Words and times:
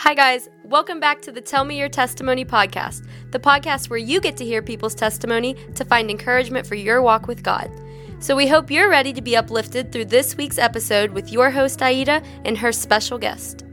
Hi, 0.00 0.14
guys. 0.14 0.48
Welcome 0.64 0.98
back 0.98 1.20
to 1.20 1.30
the 1.30 1.42
Tell 1.42 1.62
Me 1.62 1.78
Your 1.78 1.90
Testimony 1.90 2.42
podcast, 2.42 3.06
the 3.32 3.38
podcast 3.38 3.90
where 3.90 3.98
you 3.98 4.18
get 4.18 4.34
to 4.38 4.46
hear 4.46 4.62
people's 4.62 4.94
testimony 4.94 5.56
to 5.74 5.84
find 5.84 6.10
encouragement 6.10 6.66
for 6.66 6.74
your 6.74 7.02
walk 7.02 7.26
with 7.26 7.42
God. 7.42 7.70
So, 8.18 8.34
we 8.34 8.48
hope 8.48 8.70
you're 8.70 8.88
ready 8.88 9.12
to 9.12 9.20
be 9.20 9.36
uplifted 9.36 9.92
through 9.92 10.06
this 10.06 10.38
week's 10.38 10.56
episode 10.56 11.10
with 11.10 11.30
your 11.30 11.50
host, 11.50 11.82
Aida, 11.82 12.22
and 12.46 12.56
her 12.56 12.72
special 12.72 13.18
guest. 13.18 13.66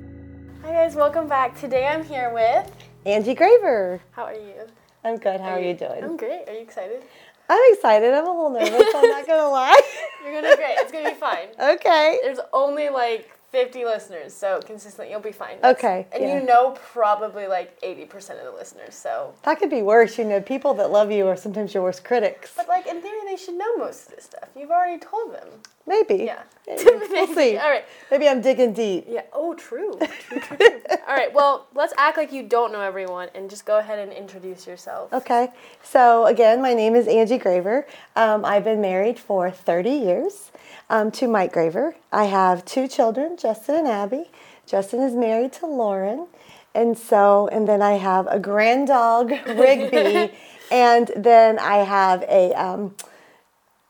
Hi, 0.63 0.73
guys. 0.73 0.95
Welcome 0.95 1.29
back. 1.29 1.57
Today 1.57 1.87
I'm 1.87 2.03
here 2.03 2.33
with. 2.33 2.69
Angie 3.05 3.33
Graver. 3.33 4.01
How 4.11 4.23
are 4.25 4.33
you? 4.33 4.67
I'm 5.05 5.15
good. 5.15 5.39
How 5.39 5.51
are, 5.51 5.61
you 5.61 5.75
doing? 5.75 6.03
I'm 6.03 6.17
great. 6.17 6.43
Are 6.49 6.53
you 6.53 6.59
excited? 6.59 7.03
I'm 7.47 7.73
excited. 7.73 8.13
I'm 8.13 8.27
a 8.27 8.31
little 8.31 8.49
nervous. 8.49 8.93
I'm 8.93 9.09
not 9.09 9.25
gonna 9.25 9.49
lie. 9.49 9.81
You're 10.25 10.41
gonna 10.41 10.57
be 10.57 10.57
great. 10.57 10.75
It's 10.79 10.91
gonna 10.91 11.09
be 11.09 11.15
fine. 11.15 11.47
okay. 11.75 12.19
There's 12.21 12.39
only 12.51 12.89
like 12.89 13.31
50 13.57 13.85
listeners, 13.85 14.33
so 14.35 14.59
consistent. 14.63 15.09
You'll 15.09 15.19
be 15.19 15.31
fine. 15.31 15.55
That's- 15.61 15.77
Okay, 15.83 16.05
And 16.11 16.21
yeah. 16.21 16.35
you 16.39 16.45
know 16.45 16.77
probably 16.93 17.47
like 17.47 17.79
80% 17.81 18.37
of 18.37 18.43
the 18.45 18.51
listeners, 18.55 18.93
so. 18.93 19.33
That 19.43 19.57
could 19.57 19.71
be 19.71 19.81
worse. 19.81 20.19
You 20.19 20.25
know, 20.25 20.39
people 20.41 20.75
that 20.75 20.91
love 20.91 21.11
you 21.11 21.25
are 21.25 21.35
sometimes 21.35 21.73
your 21.73 21.81
worst 21.81 22.03
critics. 22.03 22.53
But 22.55 22.67
like 22.67 22.85
in 22.85 23.01
theory, 23.01 23.17
they 23.25 23.35
should 23.35 23.55
know 23.55 23.75
most 23.77 24.09
of 24.09 24.15
this 24.15 24.25
stuff. 24.25 24.49
You've 24.55 24.69
already 24.69 24.99
told 24.99 25.33
them. 25.33 25.47
Maybe. 25.87 26.25
Yeah. 26.25 26.43
Maybe. 26.67 26.83
We'll 27.09 27.33
see. 27.33 27.57
All 27.57 27.69
right. 27.69 27.85
Maybe 28.11 28.27
I'm 28.27 28.41
digging 28.41 28.73
deep. 28.73 29.05
Yeah. 29.07 29.21
Oh, 29.33 29.55
true. 29.55 29.97
True, 30.27 30.39
true, 30.39 30.57
true. 30.57 30.81
All 31.07 31.15
right. 31.15 31.33
Well, 31.33 31.65
let's 31.73 31.93
act 31.97 32.17
like 32.17 32.31
you 32.31 32.43
don't 32.43 32.71
know 32.73 32.81
everyone 32.81 33.29
and 33.33 33.49
just 33.49 33.65
go 33.65 33.79
ahead 33.79 33.97
and 33.97 34.11
introduce 34.11 34.67
yourself. 34.67 35.11
Okay. 35.13 35.47
So 35.81 36.25
again, 36.27 36.61
my 36.61 36.73
name 36.75 36.93
is 36.95 37.07
Angie 37.07 37.37
Graver. 37.39 37.87
Um, 38.17 38.43
I've 38.45 38.65
been 38.65 38.81
married 38.81 39.17
for 39.17 39.49
30 39.49 39.89
years 39.89 40.51
um, 40.89 41.09
to 41.11 41.27
Mike 41.29 41.53
Graver. 41.53 41.95
I 42.11 42.25
have 42.25 42.65
two 42.65 42.87
children, 42.89 43.37
Justin 43.47 43.75
and 43.75 43.87
Abby. 43.87 44.25
Justin 44.65 44.99
is 45.01 45.13
married 45.15 45.53
to 45.53 45.65
Lauren. 45.67 46.27
And 46.75 46.97
so, 46.97 47.47
and 47.49 47.65
then 47.65 47.81
I 47.81 47.93
have 47.93 48.27
a 48.27 48.39
grand 48.39 48.87
dog, 48.87 49.31
Rigby. 49.47 50.33
and 50.69 51.09
then 51.15 51.57
I 51.57 51.77
have 51.77 52.23
a, 52.23 52.51
um, 52.61 52.93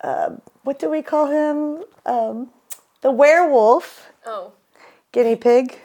uh, 0.03 0.29
what 0.63 0.77
do 0.77 0.91
we 0.91 1.01
call 1.01 1.25
him? 1.25 1.83
Um, 2.05 2.49
the 3.01 3.09
werewolf 3.09 4.11
Oh. 4.27 4.51
guinea 5.11 5.35
pig. 5.35 5.79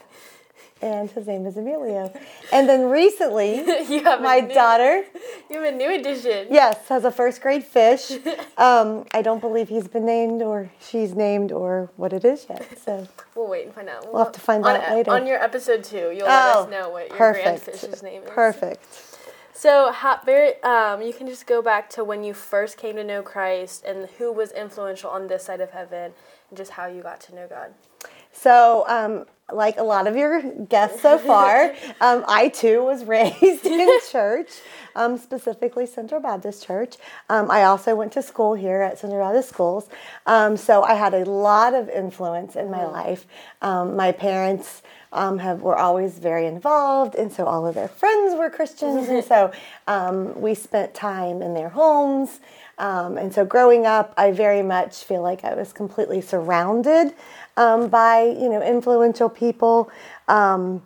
And 0.82 1.08
his 1.10 1.28
name 1.28 1.46
is 1.46 1.56
Emilio. 1.56 2.12
And 2.52 2.68
then 2.68 2.88
recently, 2.90 3.62
my 4.02 4.40
new- 4.40 4.52
daughter, 4.52 5.04
You 5.48 5.62
have 5.62 5.72
a 5.74 5.76
new 5.76 5.94
addition. 5.94 6.48
Yes, 6.50 6.88
has 6.88 7.04
a 7.04 7.10
first 7.12 7.40
grade 7.40 7.64
fish. 7.64 8.12
Um, 8.58 9.06
I 9.12 9.22
don't 9.22 9.40
believe 9.40 9.68
he's 9.70 9.88
been 9.88 10.04
named 10.06 10.40
or 10.42 10.70
she's 10.78 11.14
named 11.14 11.50
or 11.52 11.90
what 11.96 12.12
it 12.12 12.24
is 12.24 12.46
yet. 12.48 12.78
So 12.84 13.08
We'll 13.34 13.48
wait 13.48 13.64
and 13.64 13.74
find 13.74 13.88
out. 13.88 14.04
We'll 14.12 14.22
have 14.22 14.32
to 14.32 14.40
find 14.40 14.64
on, 14.64 14.76
out 14.76 14.90
later. 14.92 15.10
On 15.10 15.26
your 15.26 15.42
episode 15.42 15.82
two, 15.82 16.12
you'll 16.14 16.26
let 16.26 16.56
us 16.56 16.70
know 16.70 16.90
what 16.90 17.08
your 17.08 17.16
perfect. 17.16 17.64
grandfish's 17.64 18.02
name 18.02 18.22
is. 18.22 18.30
Perfect. 18.30 18.84
So, 19.54 19.90
how, 19.92 20.20
very, 20.24 20.62
um, 20.62 21.02
you 21.02 21.12
can 21.12 21.26
just 21.26 21.46
go 21.46 21.62
back 21.62 21.88
to 21.90 22.04
when 22.04 22.24
you 22.24 22.34
first 22.34 22.76
came 22.76 22.96
to 22.96 23.04
know 23.04 23.22
Christ 23.22 23.84
and 23.84 24.08
who 24.18 24.32
was 24.32 24.52
influential 24.52 25.10
on 25.10 25.28
this 25.28 25.44
side 25.44 25.60
of 25.60 25.70
heaven 25.70 26.12
and 26.50 26.56
just 26.56 26.72
how 26.72 26.86
you 26.86 27.02
got 27.02 27.20
to 27.22 27.34
know 27.34 27.46
God. 27.48 27.74
So, 28.32 28.84
um, 28.88 29.26
like 29.52 29.76
a 29.78 29.82
lot 29.82 30.06
of 30.06 30.16
your 30.16 30.42
guests 30.42 31.02
so 31.02 31.18
far, 31.30 31.74
um, 32.00 32.24
I 32.26 32.48
too 32.48 32.82
was 32.82 33.04
raised 33.06 33.66
in 33.66 33.88
church, 34.10 34.48
um, 34.96 35.18
specifically 35.18 35.86
Central 35.86 36.20
Baptist 36.20 36.66
Church. 36.66 36.96
Um, 37.28 37.50
I 37.50 37.64
also 37.64 37.94
went 37.94 38.12
to 38.12 38.22
school 38.22 38.54
here 38.54 38.82
at 38.82 38.98
Central 38.98 39.20
Baptist 39.20 39.50
Schools. 39.50 39.88
Um, 40.26 40.56
so 40.56 40.82
I 40.82 40.94
had 40.94 41.14
a 41.14 41.24
lot 41.24 41.74
of 41.74 41.88
influence 41.88 42.56
in 42.56 42.70
my 42.70 42.86
life. 42.86 43.26
Um, 43.60 43.96
my 43.96 44.12
parents 44.12 44.82
um, 45.12 45.38
have 45.38 45.60
were 45.60 45.76
always 45.76 46.18
very 46.18 46.46
involved, 46.46 47.14
and 47.14 47.30
so 47.30 47.44
all 47.44 47.66
of 47.66 47.74
their 47.74 47.88
friends 47.88 48.34
were 48.36 48.48
Christians, 48.48 49.08
and 49.08 49.22
so 49.22 49.52
um, 49.86 50.40
we 50.40 50.54
spent 50.54 50.94
time 50.94 51.42
in 51.42 51.52
their 51.52 51.68
homes. 51.68 52.40
Um, 52.82 53.16
and 53.16 53.32
so 53.32 53.44
growing 53.44 53.86
up, 53.86 54.12
I 54.16 54.32
very 54.32 54.62
much 54.62 55.04
feel 55.04 55.22
like 55.22 55.44
I 55.44 55.54
was 55.54 55.72
completely 55.72 56.20
surrounded 56.20 57.14
um, 57.56 57.88
by 57.88 58.24
you 58.24 58.48
know 58.48 58.60
influential 58.60 59.28
people. 59.28 59.88
Um, 60.26 60.82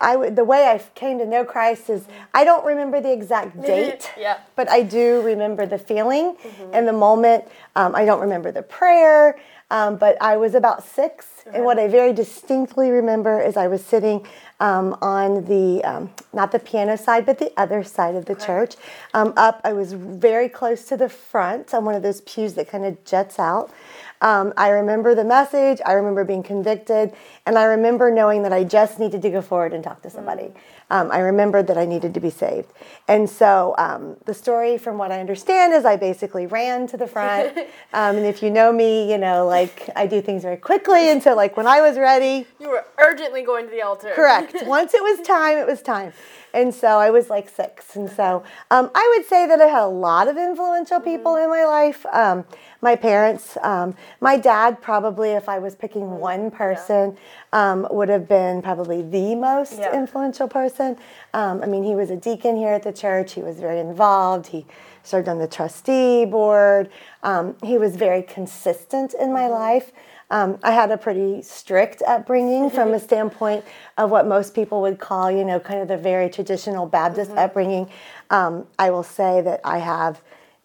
I 0.00 0.16
would 0.16 0.36
the 0.36 0.44
way 0.44 0.66
I 0.66 0.78
came 0.94 1.18
to 1.18 1.26
know 1.26 1.44
Christ 1.44 1.90
is 1.90 2.06
I 2.34 2.44
don't 2.44 2.64
remember 2.64 3.00
the 3.00 3.12
exact 3.12 3.60
date, 3.72 4.10
Yeah. 4.18 4.38
but 4.56 4.68
I 4.70 4.82
do 4.82 5.20
remember 5.22 5.66
the 5.66 5.78
feeling 5.78 6.36
and 6.72 6.86
the 6.88 6.92
moment. 6.92 7.44
Um, 7.76 7.94
I 7.94 8.04
don't 8.04 8.20
remember 8.20 8.50
the 8.52 8.62
prayer, 8.62 9.38
um, 9.70 9.96
but 9.96 10.16
I 10.20 10.36
was 10.36 10.54
about 10.54 10.82
6 10.84 11.26
and 11.52 11.64
what 11.64 11.78
I 11.78 11.88
very 11.88 12.12
distinctly 12.12 12.90
remember 12.90 13.40
is 13.40 13.56
I 13.56 13.66
was 13.66 13.84
sitting 13.84 14.26
um, 14.60 14.96
on 15.02 15.44
the 15.46 15.82
um, 15.84 16.10
not 16.32 16.52
the 16.52 16.58
piano 16.58 16.96
side, 16.96 17.26
but 17.26 17.38
the 17.38 17.52
other 17.56 17.82
side 17.82 18.14
of 18.14 18.26
the 18.26 18.34
church. 18.34 18.76
Um, 19.14 19.32
up, 19.36 19.60
I 19.64 19.72
was 19.72 19.92
very 19.94 20.48
close 20.48 20.84
to 20.86 20.96
the 20.96 21.08
front 21.08 21.74
on 21.74 21.84
one 21.84 21.94
of 21.94 22.02
those 22.02 22.20
pews 22.22 22.54
that 22.54 22.68
kind 22.68 22.84
of 22.84 23.02
jets 23.04 23.38
out. 23.38 23.70
Um, 24.20 24.52
I 24.56 24.68
remember 24.68 25.14
the 25.14 25.24
message. 25.24 25.80
I 25.84 25.92
remember 25.92 26.24
being 26.24 26.42
convicted, 26.42 27.12
and 27.46 27.58
I 27.58 27.64
remember 27.64 28.10
knowing 28.10 28.42
that 28.42 28.52
I 28.52 28.64
just 28.64 28.98
needed 28.98 29.22
to 29.22 29.30
go 29.30 29.40
forward 29.42 29.72
and 29.72 29.82
talk 29.82 30.02
to 30.02 30.10
somebody. 30.10 30.52
Um, 30.90 31.10
I 31.12 31.18
remembered 31.20 31.66
that 31.68 31.78
I 31.78 31.84
needed 31.86 32.14
to 32.14 32.20
be 32.20 32.30
saved, 32.30 32.72
and 33.06 33.28
so 33.30 33.74
um, 33.78 34.16
the 34.26 34.34
story, 34.34 34.76
from 34.76 34.98
what 34.98 35.12
I 35.12 35.20
understand, 35.20 35.72
is 35.72 35.84
I 35.84 35.96
basically 35.96 36.46
ran 36.46 36.86
to 36.88 36.96
the 36.96 37.06
front. 37.06 37.56
um, 37.92 38.16
and 38.16 38.26
if 38.26 38.42
you 38.42 38.50
know 38.50 38.72
me, 38.72 39.10
you 39.10 39.18
know 39.18 39.46
like 39.46 39.88
I 39.94 40.06
do 40.06 40.20
things 40.20 40.42
very 40.42 40.56
quickly, 40.56 41.10
and 41.10 41.22
so 41.22 41.34
like 41.34 41.56
when 41.56 41.66
I 41.66 41.80
was 41.80 41.96
ready, 41.98 42.46
You 42.58 42.70
were 42.70 42.84
urgently 42.98 43.42
going 43.42 43.66
to 43.66 43.70
the 43.70 43.82
altar. 43.82 44.12
Correct. 44.14 44.56
Once 44.66 44.92
it 44.94 45.02
was 45.02 45.26
time, 45.26 45.58
it 45.58 45.66
was 45.66 45.80
time. 45.82 46.12
And 46.52 46.74
so 46.74 46.88
I 46.98 47.10
was 47.10 47.30
like 47.30 47.48
six. 47.48 47.94
And 47.94 48.10
so 48.10 48.42
um, 48.72 48.90
I 48.92 49.14
would 49.16 49.24
say 49.32 49.46
that 49.46 49.60
I 49.60 49.66
had 49.66 49.84
a 49.84 49.94
lot 50.08 50.26
of 50.26 50.36
influential 50.36 50.98
people 50.98 51.36
in 51.36 51.48
my 51.48 51.64
life. 51.64 52.04
Um, 52.12 52.44
my 52.82 52.96
parents, 52.96 53.56
um, 53.62 53.94
my 54.20 54.36
dad, 54.36 54.80
probably, 54.82 55.30
if 55.30 55.48
I 55.48 55.60
was 55.60 55.76
picking 55.76 56.10
one 56.18 56.50
person, 56.50 57.16
um, 57.52 57.86
would 57.90 58.08
have 58.08 58.26
been 58.26 58.62
probably 58.62 59.00
the 59.00 59.36
most 59.36 59.78
Yeah. 59.78 59.94
influential 59.96 60.48
person. 60.48 60.79
Um, 60.80 61.62
I 61.62 61.66
mean, 61.66 61.84
he 61.84 61.94
was 61.94 62.10
a 62.10 62.16
deacon 62.16 62.56
here 62.56 62.72
at 62.72 62.82
the 62.82 62.92
church, 62.92 63.34
he 63.34 63.42
was 63.42 63.60
very 63.60 63.78
involved. 63.78 64.48
He 64.48 64.66
served 65.02 65.28
on 65.28 65.38
the 65.38 65.46
trustee 65.46 66.24
board. 66.24 66.90
Um, 67.22 67.56
he 67.62 67.78
was 67.78 67.96
very 67.96 68.22
consistent 68.22 69.14
in 69.14 69.32
my 69.32 69.48
life. 69.48 69.92
Um, 70.30 70.58
I 70.62 70.70
had 70.72 70.90
a 70.90 70.96
pretty 70.96 71.42
strict 71.42 72.02
upbringing 72.06 72.70
from 72.70 72.94
a 72.94 73.00
standpoint 73.08 73.64
of 73.98 74.10
what 74.10 74.26
most 74.26 74.54
people 74.54 74.80
would 74.82 74.98
call, 74.98 75.30
you 75.30 75.44
know, 75.44 75.58
kind 75.58 75.80
of 75.80 75.88
the 75.88 75.96
very 75.96 76.30
traditional 76.30 76.86
Baptist 76.86 77.32
upbringing. 77.32 77.90
Um, 78.30 78.66
I 78.78 78.90
will 78.90 79.02
say 79.02 79.40
that 79.40 79.60
I 79.64 79.78
have 79.78 80.20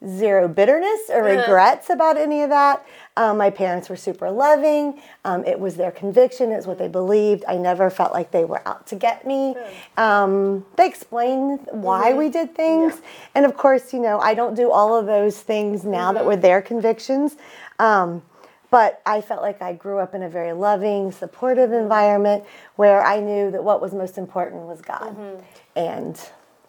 zero 0.06 0.48
bitterness 0.48 1.10
or 1.10 1.24
regrets 1.24 1.90
about 1.90 2.18
any 2.18 2.42
of 2.44 2.50
that. 2.50 2.86
Um, 3.18 3.38
my 3.38 3.50
parents 3.50 3.90
were 3.90 3.96
super 3.96 4.30
loving. 4.30 5.02
Um, 5.24 5.44
it 5.46 5.60
was 5.60 5.76
their 5.76 5.92
conviction, 5.92 6.52
it's 6.52 6.68
what 6.68 6.78
they 6.78 6.88
believed. 6.88 7.44
I 7.48 7.58
never 7.58 7.90
felt 7.90 8.14
like 8.14 8.32
they 8.32 8.46
were 8.46 8.62
out 8.68 8.86
to 8.88 8.96
get 8.96 9.26
me. 9.26 9.56
Um, 9.98 10.66
they 10.76 10.88
explained 10.88 11.68
why 11.72 12.14
we 12.14 12.30
did 12.30 12.54
things. 12.56 13.02
And 13.34 13.46
of 13.46 13.56
course, 13.56 13.94
you 13.94 14.00
know, 14.00 14.20
I 14.20 14.34
don't 14.34 14.54
do 14.56 14.70
all 14.72 14.96
of 14.96 15.06
those 15.06 15.40
things 15.40 15.86
now 15.86 16.12
that 16.14 16.26
were 16.26 16.36
their 16.36 16.62
convictions. 16.62 17.36
Um, 17.80 18.22
but 18.72 19.02
I 19.06 19.22
felt 19.22 19.42
like 19.42 19.62
I 19.62 19.74
grew 19.74 20.00
up 20.00 20.14
in 20.14 20.24
a 20.24 20.30
very 20.30 20.52
loving, 20.52 21.12
supportive 21.12 21.72
environment 21.72 22.44
where 22.76 23.02
I 23.06 23.22
knew 23.22 23.50
that 23.52 23.64
what 23.64 23.82
was 23.82 23.94
most 23.94 24.18
important 24.18 24.64
was 24.64 24.82
God. 24.82 25.16
And 25.78 26.20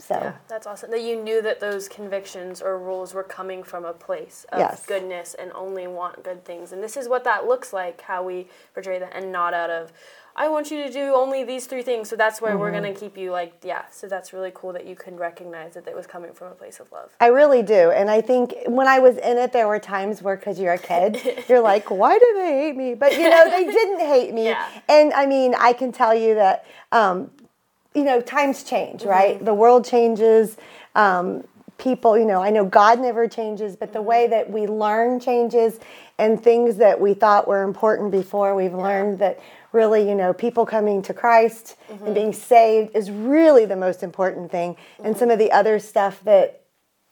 so, 0.07 0.33
That's 0.49 0.67
awesome. 0.67 0.91
That 0.91 1.03
you 1.03 1.21
knew 1.23 1.43
that 1.43 1.61
those 1.61 1.89
convictions 1.89 2.63
or 2.63 2.79
rules 2.79 3.13
were 3.15 3.23
coming 3.25 3.63
from 3.63 3.85
a 3.85 3.93
place 3.93 4.47
of 4.53 4.59
Yes. 4.61 4.87
goodness 4.87 5.35
and 5.35 5.51
only 5.55 5.87
want 5.87 6.23
good 6.23 6.45
things. 6.45 6.73
And 6.73 6.83
this 6.83 6.97
is 6.97 7.09
what 7.09 7.25
that 7.25 7.47
looks 7.47 7.73
like, 7.73 8.01
how 8.03 8.23
we 8.23 8.49
portray 8.75 8.99
that, 8.99 9.13
and 9.15 9.33
not 9.33 9.53
out 9.55 9.71
of, 9.71 9.93
I 10.39 10.49
want 10.49 10.71
you 10.71 10.85
to 10.85 10.93
do 10.93 11.15
only 11.15 11.45
these 11.45 11.65
three 11.65 11.83
things, 11.83 12.11
so 12.11 12.15
that's 12.17 12.43
where 12.43 12.59
we're 12.59 12.71
Mm-hmm. 12.71 12.83
going 12.83 12.95
to 12.95 13.01
keep 13.01 13.17
you 13.17 13.31
like, 13.33 13.55
yeah. 13.65 13.85
So 13.91 14.07
that's 14.07 14.35
really 14.35 14.53
cool 14.55 14.71
that 14.75 14.87
you 14.87 14.95
can 14.95 15.17
recognize 15.17 15.73
that 15.75 15.89
it 15.89 15.97
was 15.97 16.07
coming 16.07 16.35
from 16.35 16.49
a 16.49 16.55
place 16.55 16.79
of 16.79 16.93
love. 16.93 17.17
I 17.21 17.29
really 17.29 17.63
do. 17.63 17.91
And 17.91 18.11
I 18.11 18.21
think 18.21 18.55
when 18.67 18.87
I 18.87 18.99
was 18.99 19.17
in 19.17 19.39
it, 19.39 19.53
there 19.55 19.67
were 19.67 19.79
times 19.79 20.21
where, 20.23 20.37
because 20.37 20.61
you're 20.61 20.75
a 20.75 20.79
kid, 20.79 21.19
you're 21.49 21.61
like, 21.63 21.91
why 21.91 22.19
do 22.19 22.33
they 22.37 22.53
hate 22.67 22.77
me? 22.77 22.95
But, 22.95 23.13
you 23.15 23.31
know, 23.31 23.49
they 23.51 23.65
didn't 23.81 24.01
hate 24.01 24.35
me. 24.35 24.45
Yeah. 24.45 24.69
And 24.89 25.13
I 25.15 25.25
mean, 25.25 25.55
I 25.59 25.73
can 25.73 25.91
tell 25.91 26.15
you 26.15 26.35
that, 26.35 26.67
um, 26.93 27.31
you 27.97 28.05
know, 28.05 28.21
times 28.21 28.63
change, 28.63 29.01
mm-hmm. 29.01 29.11
right? 29.11 29.45
The 29.45 29.55
world 29.55 29.85
changes. 29.85 30.57
Um, 30.95 31.45
people, 31.79 32.17
you 32.17 32.25
know, 32.25 32.43
I 32.43 32.51
know 32.51 32.65
God 32.65 33.01
never 33.01 33.27
changes, 33.27 33.75
but 33.77 33.93
the 33.93 33.99
mm-hmm. 33.99 34.09
way 34.09 34.27
that 34.29 34.51
we 34.51 34.67
learn 34.67 35.19
changes 35.19 35.79
and 36.19 36.43
things 36.43 36.77
that 36.77 37.01
we 37.01 37.15
thought 37.15 37.49
were 37.49 37.63
important 37.63 38.11
before, 38.11 38.55
we've 38.55 38.75
learned 38.75 39.19
that 39.19 39.41
really, 39.73 40.09
you 40.09 40.15
know, 40.15 40.33
people 40.33 40.65
coming 40.65 41.03
to 41.03 41.15
Christ 41.15 41.77
and 41.89 42.01
mm-hmm. 42.01 42.15
being 42.15 42.33
saved 42.33 42.97
is 42.97 43.11
really 43.11 43.67
the 43.67 43.77
most 43.77 44.03
important 44.03 44.51
thing. 44.51 44.77
And 45.03 45.17
some 45.17 45.31
of 45.31 45.39
the 45.39 45.53
other 45.53 45.79
stuff 45.79 46.23
that 46.25 46.63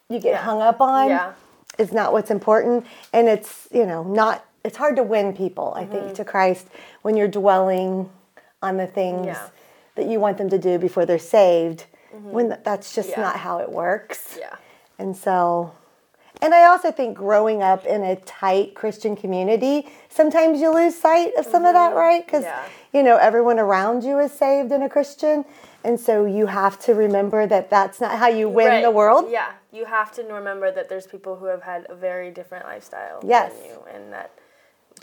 you 0.08 0.18
get 0.18 0.32
Yeah. 0.32 0.42
hung 0.42 0.62
up 0.62 0.80
on 0.80 1.08
Yeah. 1.08 1.32
is 1.78 1.92
not 1.92 2.12
what's 2.12 2.30
important. 2.30 2.86
And 3.12 3.28
it's, 3.28 3.68
you 3.70 3.86
know, 3.86 4.02
not, 4.02 4.44
it's 4.64 4.76
hard 4.76 4.96
to 4.96 5.02
win 5.02 5.34
people, 5.34 5.74
I 5.76 5.84
think, 5.84 6.14
to 6.14 6.24
Christ 6.24 6.66
when 7.02 7.16
you're 7.16 7.28
dwelling 7.28 8.08
on 8.62 8.78
the 8.78 8.86
things 8.86 9.26
Yeah. 9.26 9.48
That 9.96 10.06
you 10.06 10.18
want 10.20 10.38
them 10.38 10.48
to 10.50 10.58
do 10.58 10.78
before 10.78 11.06
they're 11.06 11.18
saved 11.18 11.86
when 12.12 12.48
th- 12.48 12.60
that's 12.64 12.94
just 12.94 13.10
Mm-hmm. 13.10 13.20
Yeah. 13.20 13.26
not 13.26 13.36
how 13.38 13.58
it 13.58 13.70
works. 13.70 14.36
Yeah. 14.38 14.54
And 14.98 15.16
so, 15.16 15.72
and 16.42 16.54
I 16.54 16.66
also 16.66 16.92
think 16.92 17.16
growing 17.16 17.62
up 17.62 17.84
in 17.86 18.02
a 18.02 18.16
tight 18.16 18.74
Christian 18.74 19.16
community, 19.16 19.88
sometimes 20.08 20.60
you 20.60 20.72
lose 20.72 20.96
sight 20.96 21.32
of 21.36 21.44
some 21.44 21.64
of 21.64 21.74
that, 21.74 21.94
right? 21.94 22.24
Because, 22.24 22.44
Mm-hmm. 22.44 22.70
Yeah. 22.94 22.98
you 23.00 23.02
know, 23.04 23.16
everyone 23.16 23.58
around 23.58 24.04
you 24.04 24.18
is 24.20 24.32
saved 24.32 24.70
and 24.72 24.84
a 24.84 24.88
Christian. 24.88 25.44
And 25.82 25.98
so 26.00 26.24
you 26.24 26.46
have 26.46 26.78
to 26.86 26.94
remember 26.94 27.46
that 27.46 27.68
that's 27.68 28.00
not 28.00 28.18
how 28.18 28.28
you 28.28 28.48
win 28.48 28.82
the 28.82 28.90
world. 28.90 29.26
Yeah, 29.30 29.50
you 29.72 29.84
have 29.84 30.12
to 30.12 30.22
remember 30.22 30.70
that 30.72 30.88
there's 30.88 31.06
people 31.06 31.36
who 31.36 31.44
have 31.46 31.62
had 31.62 31.86
a 31.90 31.94
very 31.94 32.30
different 32.30 32.64
lifestyle 32.64 33.20
Yes. 33.24 33.52
than 33.54 33.64
you, 33.66 33.78
and 33.92 34.12
that 34.12 34.30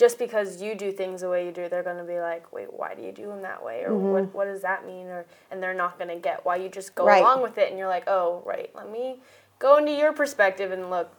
just 0.02 0.18
because 0.18 0.64
you 0.64 0.74
do 0.74 0.92
things 0.92 1.22
the 1.22 1.30
way 1.30 1.46
you 1.46 1.52
do, 1.52 1.70
they're 1.70 1.84
going 1.84 1.98
to 1.98 2.04
be 2.04 2.20
like, 2.20 2.52
"Wait, 2.52 2.74
why 2.74 2.96
do 2.96 3.04
you 3.04 3.12
do 3.12 3.28
them 3.28 3.44
that 3.44 3.64
way?" 3.64 3.84
or 3.84 3.94
"What 3.96 4.34
what 4.34 4.46
does 4.46 4.64
that 4.64 4.84
mean?" 4.84 5.06
or 5.06 5.28
and 5.52 5.62
they're 5.62 5.76
not 5.76 6.00
going 6.00 6.08
to 6.10 6.16
get 6.16 6.44
why 6.44 6.56
you 6.56 6.70
just 6.70 6.96
go 6.96 7.04
Mm-hmm. 7.04 7.10
Right. 7.10 7.22
along 7.22 7.44
with 7.44 7.60
it, 7.60 7.70
and 7.70 7.78
you're 7.78 7.88
like, 7.88 8.06
"Oh, 8.08 8.42
right, 8.44 8.72
let 8.74 8.92
me 8.92 9.22
go 9.60 9.78
into 9.78 9.92
your 9.92 10.12
perspective 10.12 10.72
and 10.72 10.90
look, 10.90 11.12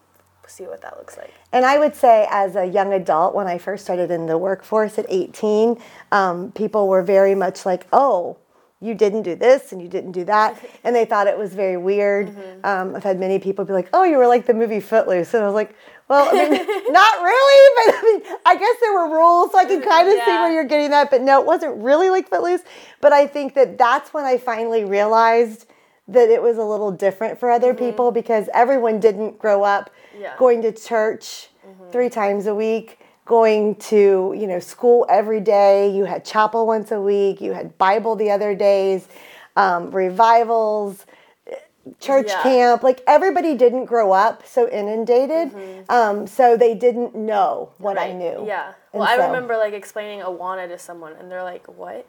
see 0.49 0.64
what 0.64 0.81
that 0.82 0.99
looks 0.99 1.17
like." 1.17 1.32
And 1.52 1.64
I 1.64 1.79
would 1.79 1.94
say, 1.94 2.26
as 2.29 2.56
a 2.56 2.67
young 2.67 2.93
adult, 2.93 3.37
when 3.37 3.46
I 3.46 3.56
first 3.56 3.84
started 3.84 4.11
in 4.11 4.26
the 4.26 4.37
workforce 4.37 4.99
at 4.99 5.06
18, 5.08 5.81
um, 6.11 6.50
people 6.50 6.88
were 6.88 7.02
very 7.02 7.37
much 7.37 7.64
like, 7.64 7.87
oh, 7.93 8.37
you 8.82 8.94
didn't 8.94 9.23
do 9.23 9.37
this 9.37 9.73
and 9.73 9.81
you 9.81 9.88
didn't 9.88 10.12
do 10.12 10.25
that. 10.25 10.58
And 10.84 10.96
they 10.96 11.05
thought 11.05 11.29
it 11.29 11.38
was 11.38 11.55
very 11.55 11.76
weird. 11.76 12.29
Mm-hmm. 12.29 12.67
Um, 12.67 12.96
I've 12.96 13.05
had 13.05 13.20
many 13.20 13.38
people 13.38 13.64
be 13.64 13.73
like, 13.73 13.88
oh, 13.93 14.02
you 14.02 14.17
were 14.17 14.26
like 14.26 14.46
the 14.46 14.55
movie 14.55 14.81
Footloose. 14.81 15.32
And 15.32 15.44
I 15.44 15.46
was 15.46 15.55
like, 15.55 15.76
well, 16.08 16.29
I 16.29 16.32
mean, 16.32 16.52
not 16.93 17.23
really, 17.23 17.70
but 17.76 17.94
I 17.94 18.02
mean, 18.02 18.38
I 18.44 18.56
guess 18.56 18.76
there 18.81 18.93
were 18.93 19.17
rules, 19.17 19.52
so 19.52 19.58
I 19.58 19.64
can 19.64 19.81
kind 19.81 20.08
of 20.08 20.14
see 20.14 20.31
where 20.31 20.52
you're 20.52 20.64
getting 20.64 20.90
that. 20.90 21.08
But 21.08 21.23
no, 21.23 21.40
it 21.40 21.46
wasn't 21.46 21.81
really 21.82 22.11
like 22.11 22.29
Footloose. 22.29 22.62
But 23.00 23.12
I 23.12 23.29
think 23.29 23.55
that 23.55 23.79
that's 23.79 24.12
when 24.12 24.25
I 24.25 24.38
finally 24.38 24.85
realized 24.85 25.67
that 26.08 26.28
it 26.28 26.43
was 26.43 26.58
a 26.58 26.64
little 26.64 26.90
different 26.90 27.38
for 27.38 27.49
other 27.49 27.73
mm-hmm. 27.73 27.85
people 27.85 28.11
because 28.11 28.49
everyone 28.52 28.99
didn't 28.99 29.38
grow 29.38 29.62
up 29.62 29.90
Yeah. 30.19 30.35
going 30.37 30.62
to 30.62 30.73
church 30.73 31.49
mm-hmm. 31.64 31.90
three 31.90 32.08
times 32.08 32.46
a 32.46 32.55
week 32.55 32.99
going 33.24 33.76
to 33.76 34.34
you 34.36 34.46
know 34.46 34.58
school 34.58 35.06
every 35.08 35.40
day 35.40 35.88
you 35.88 36.04
had 36.04 36.24
chapel 36.24 36.66
once 36.66 36.90
a 36.90 37.00
week 37.00 37.40
you 37.40 37.52
had 37.52 37.76
bible 37.78 38.16
the 38.16 38.30
other 38.30 38.54
days 38.54 39.06
um, 39.56 39.90
revivals 39.92 41.06
church 42.00 42.26
Yeah. 42.28 42.42
camp 42.42 42.82
like 42.82 43.02
everybody 43.06 43.54
didn't 43.56 43.84
grow 43.86 44.12
up 44.12 44.46
so 44.46 44.69
inundated 44.69 45.52
um, 45.88 46.26
so 46.26 46.56
they 46.56 46.74
didn't 46.74 47.14
know 47.14 47.70
what 47.78 47.98
i 47.98 48.12
knew 48.12 48.44
Yeah. 48.46 48.72
And 48.92 49.00
Well, 49.00 49.08
I 49.08 49.16
so- 49.16 49.26
remember 49.26 49.56
like 49.56 49.72
explaining 49.72 50.20
Awana 50.20 50.68
to 50.68 50.78
someone, 50.78 51.14
and 51.14 51.30
they're 51.30 51.42
like, 51.42 51.64
"What?" 51.66 52.04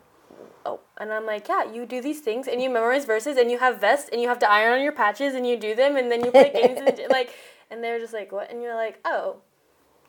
Oh, 0.65 0.81
and 0.99 1.13
I'm 1.13 1.25
like, 1.25 1.47
"Yeah, 1.47 1.63
you 1.71 1.85
do 1.85 2.01
these 2.01 2.19
things, 2.19 2.45
and 2.49 2.61
you 2.61 2.69
memorize 2.69 3.05
verses, 3.05 3.37
and 3.37 3.49
you 3.49 3.57
have 3.59 3.79
vests, 3.79 4.09
and 4.11 4.19
you 4.21 4.27
have 4.27 4.37
to 4.39 4.51
iron 4.51 4.73
on 4.73 4.81
your 4.83 4.91
patches, 4.91 5.33
and 5.33 5.47
you 5.47 5.55
do 5.55 5.73
them, 5.75 5.95
and 5.95 6.11
then 6.11 6.25
you 6.25 6.29
play 6.31 6.51
games, 6.61 6.79
and 6.85 6.99
like." 7.09 7.29
And 7.71 7.81
they're 7.81 7.99
just 7.99 8.11
like, 8.13 8.33
"What?" 8.33 8.51
And 8.51 8.61
you're 8.61 8.75
like, 8.75 8.99
"Oh, 9.05 9.37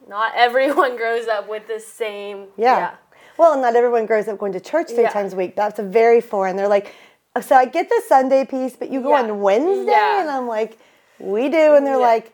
not 0.09 0.33
everyone 0.37 0.97
grows 1.03 1.27
up 1.29 1.49
with 1.49 1.67
the 1.69 1.81
same." 1.81 2.47
Yeah. 2.57 2.95
Well, 3.37 3.61
not 3.61 3.75
everyone 3.75 4.07
grows 4.07 4.29
up 4.29 4.39
going 4.39 4.53
to 4.53 4.61
church 4.61 4.89
three 4.91 5.03
Yeah. 5.03 5.11
times 5.11 5.33
a 5.33 5.37
week. 5.37 5.57
That's 5.57 5.79
a 5.79 5.83
very 5.83 6.21
foreign. 6.21 6.57
They're 6.57 6.69
like, 6.69 6.95
"Oh, 7.35 7.41
so 7.41 7.57
I 7.57 7.65
get 7.65 7.89
the 7.89 8.03
Sunday 8.09 8.45
piece, 8.45 8.77
but 8.77 8.91
you 8.91 9.01
go 9.03 9.11
Yeah. 9.11 9.23
on 9.23 9.41
Wednesday, 9.41 9.91
Yeah. 9.93 10.21
and 10.21 10.31
I'm 10.31 10.47
like, 10.47 10.79
we 11.19 11.49
do, 11.49 11.75
and 11.75 11.85
they're 11.87 11.95
Yeah. 11.95 12.15
like, 12.15 12.33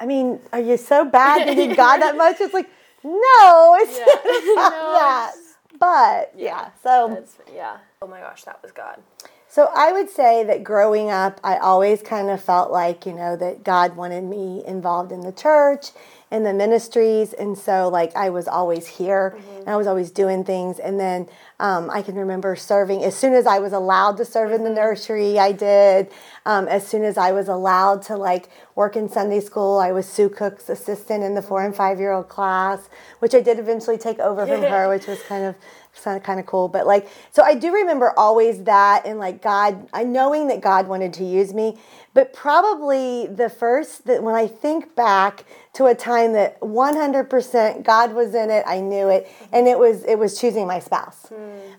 I 0.00 0.06
mean, 0.06 0.40
are 0.52 0.58
you 0.60 0.76
so 0.76 1.04
bad? 1.04 1.46
That 1.46 1.56
you 1.56 1.74
God 1.76 1.98
that 2.00 2.16
much? 2.24 2.40
It's 2.40 2.54
like, 2.54 2.68
no, 3.04 3.76
it's 3.80 3.98
Yeah. 3.98 4.04
not 4.54 4.72
No, 4.72 4.92
that. 4.94 5.32
But 5.78 6.32
yeah, 6.36 6.70
so 6.82 7.22
yeah. 7.54 7.76
Oh 8.02 8.06
my 8.06 8.20
gosh, 8.20 8.44
that 8.44 8.62
was 8.62 8.72
God. 8.72 9.02
so 9.46 9.68
I 9.74 9.92
would 9.92 10.08
say 10.08 10.42
that 10.44 10.64
growing 10.64 11.10
up, 11.10 11.38
I 11.44 11.58
always 11.58 12.00
kind 12.00 12.30
of 12.30 12.42
felt 12.42 12.72
like, 12.72 13.04
you 13.04 13.12
know, 13.12 13.36
that 13.36 13.62
God 13.62 13.94
wanted 13.94 14.24
me 14.24 14.62
involved 14.66 15.12
in 15.12 15.20
the 15.20 15.32
church 15.32 15.88
and 16.30 16.46
the 16.46 16.54
ministries. 16.54 17.34
And 17.34 17.58
so, 17.58 17.88
like, 17.88 18.16
I 18.16 18.30
was 18.30 18.48
always 18.48 18.86
here 18.86 19.36
and 19.58 19.68
I 19.68 19.76
was 19.76 19.86
always 19.86 20.10
doing 20.10 20.44
things. 20.44 20.78
And 20.78 20.98
then 20.98 21.28
um, 21.58 21.90
I 21.90 22.00
can 22.00 22.14
remember 22.14 22.56
serving 22.56 23.04
as 23.04 23.14
soon 23.16 23.34
as 23.34 23.46
I 23.46 23.58
was 23.58 23.74
allowed 23.74 24.16
to 24.18 24.24
serve 24.24 24.52
in 24.52 24.64
the 24.64 24.70
nursery, 24.70 25.38
I 25.38 25.52
did. 25.52 26.10
Um, 26.46 26.68
as 26.68 26.86
soon 26.86 27.04
as 27.04 27.18
I 27.18 27.32
was 27.32 27.48
allowed 27.48 28.02
to, 28.04 28.16
like, 28.16 28.48
work 28.76 28.96
in 28.96 29.10
Sunday 29.10 29.40
school, 29.40 29.78
I 29.78 29.92
was 29.92 30.08
Sue 30.08 30.30
Cook's 30.30 30.70
assistant 30.70 31.22
in 31.22 31.34
the 31.34 31.42
four 31.42 31.62
and 31.62 31.76
five 31.76 31.98
year 31.98 32.12
old 32.12 32.30
class, 32.30 32.88
which 33.18 33.34
I 33.34 33.40
did 33.40 33.58
eventually 33.58 33.98
take 33.98 34.20
over 34.20 34.46
from 34.46 34.62
her, 34.62 34.88
which 34.94 35.06
was 35.06 35.20
kind 35.24 35.44
of 35.44 35.56
sounded 35.92 36.22
kind 36.22 36.40
of 36.40 36.46
cool 36.46 36.68
but 36.68 36.86
like 36.86 37.08
so 37.30 37.42
i 37.42 37.54
do 37.54 37.72
remember 37.72 38.12
always 38.16 38.64
that 38.64 39.04
and 39.04 39.18
like 39.18 39.42
god 39.42 39.88
i 39.92 40.04
knowing 40.04 40.46
that 40.48 40.60
god 40.60 40.86
wanted 40.86 41.12
to 41.12 41.24
use 41.24 41.52
me 41.52 41.76
but 42.14 42.32
probably 42.32 43.26
the 43.26 43.48
first 43.48 44.06
that 44.06 44.22
when 44.22 44.34
i 44.34 44.46
think 44.46 44.94
back 44.94 45.44
to 45.72 45.86
a 45.86 45.94
time 45.94 46.32
that 46.32 46.58
100% 46.60 47.82
god 47.82 48.12
was 48.14 48.34
in 48.34 48.50
it 48.50 48.64
i 48.66 48.80
knew 48.80 49.08
it 49.08 49.30
and 49.52 49.66
it 49.66 49.78
was 49.78 50.04
it 50.04 50.18
was 50.18 50.40
choosing 50.40 50.66
my 50.66 50.78
spouse. 50.78 51.30